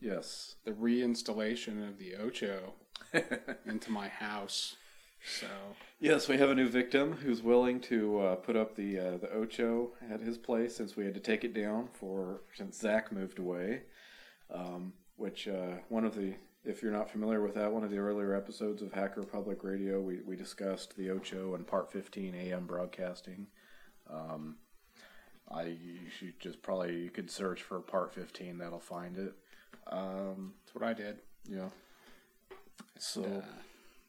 yes 0.02 0.56
the 0.66 0.72
reinstallation 0.72 1.88
of 1.88 1.98
the 1.98 2.16
Ocho 2.16 2.74
into 3.64 3.90
my 3.90 4.08
house. 4.08 4.76
So 5.38 5.46
yes, 5.98 6.28
we 6.28 6.36
have 6.36 6.50
a 6.50 6.54
new 6.54 6.68
victim 6.68 7.12
who's 7.22 7.40
willing 7.40 7.80
to 7.82 8.20
uh, 8.20 8.34
put 8.34 8.54
up 8.54 8.76
the 8.76 8.98
uh, 8.98 9.16
the 9.16 9.32
Ocho 9.32 9.92
at 10.10 10.20
his 10.20 10.36
place 10.36 10.76
since 10.76 10.94
we 10.94 11.06
had 11.06 11.14
to 11.14 11.20
take 11.20 11.42
it 11.42 11.54
down 11.54 11.88
for 11.90 12.42
since 12.54 12.78
Zach 12.78 13.12
moved 13.12 13.38
away. 13.38 13.84
Um, 14.52 14.92
which 15.16 15.48
uh, 15.48 15.76
one 15.88 16.04
of 16.04 16.14
the 16.16 16.34
if 16.64 16.82
you're 16.82 16.92
not 16.92 17.10
familiar 17.10 17.40
with 17.40 17.54
that, 17.54 17.72
one 17.72 17.82
of 17.82 17.90
the 17.90 17.98
earlier 17.98 18.34
episodes 18.34 18.82
of 18.82 18.92
Hacker 18.92 19.22
Public 19.22 19.64
Radio, 19.64 20.00
we, 20.00 20.20
we 20.26 20.36
discussed 20.36 20.96
the 20.96 21.10
Ocho 21.10 21.54
and 21.54 21.66
Part 21.66 21.90
15 21.90 22.34
AM 22.34 22.66
broadcasting. 22.66 23.46
Um, 24.08 24.56
I 25.50 25.64
you 25.64 26.08
should 26.16 26.38
just 26.40 26.62
probably 26.62 27.02
you 27.02 27.10
could 27.10 27.30
search 27.30 27.62
for 27.62 27.80
Part 27.80 28.14
15, 28.14 28.58
that'll 28.58 28.78
find 28.78 29.18
it. 29.18 29.34
Um, 29.88 30.54
that's 30.64 30.74
what 30.74 30.84
I 30.84 30.94
did. 30.94 31.18
Yeah. 31.48 31.68
So 32.98 33.24
uh, 33.24 33.46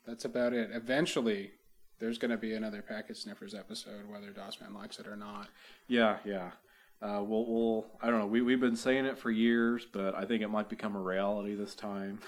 that's 0.06 0.26
about 0.26 0.54
it. 0.54 0.70
Eventually, 0.72 1.52
there's 2.00 2.18
going 2.18 2.32
to 2.32 2.38
be 2.38 2.54
another 2.54 2.82
Packet 2.82 3.18
Sniffers 3.18 3.56
episode, 3.56 4.08
whether 4.10 4.32
DOSMan 4.32 4.76
likes 4.76 5.00
it 5.00 5.08
or 5.08 5.16
not. 5.16 5.48
Yeah, 5.88 6.18
yeah. 6.24 6.52
Uh, 7.04 7.22
we'll, 7.22 7.46
we'll, 7.46 7.86
I 8.02 8.10
don't 8.10 8.20
know. 8.20 8.28
We, 8.28 8.42
we've 8.42 8.62
been 8.62 8.78
saying 8.78 9.06
it 9.06 9.18
for 9.18 9.30
years, 9.30 9.86
but 9.92 10.16
I 10.16 10.24
think 10.24 10.42
it 10.42 10.48
might 10.48 10.70
become 10.70 10.96
a 10.96 11.02
reality 11.02 11.54
this 11.54 11.76
time. 11.76 12.20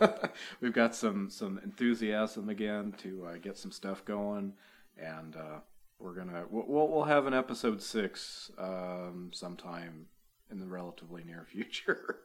we've 0.60 0.72
got 0.72 0.94
some, 0.94 1.28
some 1.28 1.58
enthusiasm 1.64 2.48
again 2.48 2.94
to 2.98 3.26
uh, 3.26 3.36
get 3.38 3.58
some 3.58 3.72
stuff 3.72 4.04
going, 4.04 4.52
and 4.96 5.34
uh, 5.34 5.58
we're 5.98 6.14
gonna 6.14 6.44
we'll, 6.48 6.86
we'll 6.88 7.02
have 7.02 7.26
an 7.26 7.34
episode 7.34 7.82
six 7.82 8.52
um, 8.58 9.30
sometime 9.32 10.06
in 10.52 10.60
the 10.60 10.66
relatively 10.66 11.24
near 11.24 11.44
future. 11.50 12.16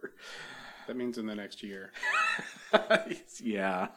that 0.86 0.96
means 0.96 1.18
in 1.18 1.26
the 1.26 1.36
next 1.36 1.64
year. 1.64 1.94
yeah. 3.42 3.88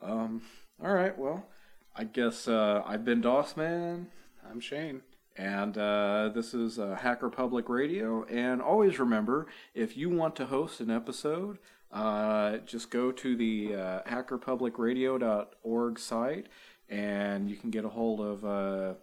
um. 0.00 0.42
All 0.80 0.92
right. 0.92 1.16
Well, 1.18 1.48
I 1.96 2.04
guess 2.04 2.46
uh, 2.46 2.82
I've 2.86 3.04
been 3.04 3.20
DOS 3.20 3.56
Man. 3.56 4.06
I'm 4.48 4.60
Shane. 4.60 5.02
And 5.36 5.78
uh, 5.78 6.30
this 6.34 6.52
is 6.54 6.78
uh, 6.78 6.98
Hacker 7.00 7.30
Public 7.30 7.68
Radio. 7.68 8.24
And 8.24 8.60
always 8.60 8.98
remember 8.98 9.46
if 9.74 9.96
you 9.96 10.10
want 10.10 10.36
to 10.36 10.46
host 10.46 10.80
an 10.80 10.90
episode, 10.90 11.58
uh, 11.90 12.58
just 12.58 12.90
go 12.90 13.12
to 13.12 13.36
the 13.36 13.74
uh, 13.74 14.02
hackerpublicradio.org 14.02 15.98
site 15.98 16.46
and 16.88 17.50
you 17.50 17.56
can 17.56 17.70
get 17.70 17.84
a 17.84 17.88
hold 17.88 18.20
of 18.20 18.44
uh, 18.44 18.94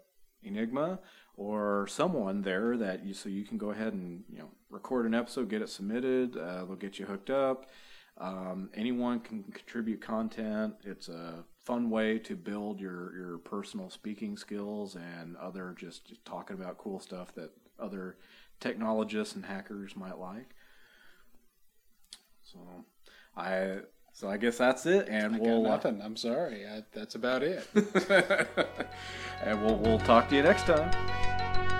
Enigma 0.43 0.99
or 1.35 1.87
someone 1.87 2.41
there 2.41 2.77
that 2.77 3.05
you 3.05 3.13
so 3.13 3.29
you 3.29 3.43
can 3.43 3.57
go 3.57 3.71
ahead 3.71 3.93
and 3.93 4.23
you 4.29 4.39
know 4.39 4.49
record 4.69 5.05
an 5.05 5.13
episode, 5.13 5.49
get 5.49 5.61
it 5.61 5.69
submitted. 5.69 6.37
Uh, 6.37 6.65
they'll 6.65 6.75
get 6.75 6.99
you 6.99 7.05
hooked 7.05 7.29
up. 7.29 7.69
Um, 8.17 8.69
anyone 8.73 9.19
can 9.21 9.43
contribute 9.43 10.01
content. 10.01 10.75
It's 10.83 11.07
a 11.09 11.45
fun 11.69 11.89
way 11.91 12.17
to 12.17 12.35
build 12.35 12.79
your, 12.79 13.15
your 13.15 13.37
personal 13.37 13.91
speaking 13.91 14.35
skills 14.35 14.95
and 14.95 15.37
other 15.37 15.75
just, 15.77 16.07
just 16.07 16.25
talking 16.25 16.59
about 16.59 16.79
cool 16.79 16.99
stuff 16.99 17.33
that 17.35 17.51
other 17.79 18.17
technologists 18.59 19.35
and 19.35 19.45
hackers 19.45 19.95
might 19.95 20.17
like. 20.17 20.55
So 22.43 22.59
I 23.37 23.81
so 24.11 24.27
I 24.27 24.37
guess 24.37 24.57
that's 24.57 24.87
it, 24.87 25.07
and 25.07 25.35
I 25.35 25.39
we'll 25.39 25.61
got 25.61 25.67
uh, 25.67 25.75
nothing. 25.75 26.01
I'm 26.01 26.17
sorry, 26.17 26.67
I, 26.67 26.83
that's 26.91 27.13
about 27.13 27.43
it. 27.43 27.67
and 29.43 29.63
we'll 29.63 29.77
we'll 29.77 29.99
talk 29.99 30.27
to 30.29 30.35
you 30.35 30.41
next 30.41 30.63
time. 30.63 30.91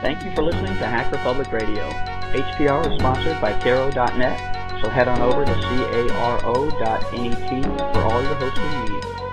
Thank 0.02 0.24
you 0.24 0.34
for 0.36 0.44
listening 0.44 0.78
to 0.78 0.86
Hacker 0.86 1.18
Public 1.18 1.52
Radio. 1.52 1.90
HPR 2.30 2.94
is 2.94 3.00
sponsored 3.00 3.42
by 3.42 3.60
Caro.net 3.60 4.60
so 4.82 4.90
head 4.90 5.10
on 5.10 5.22
over 5.22 5.44
to 5.44 5.54
caro.net 5.54 7.04
for 7.94 8.02
all 8.02 8.22
your 8.22 8.36
hosting 8.36 8.94
needs. 8.94 9.29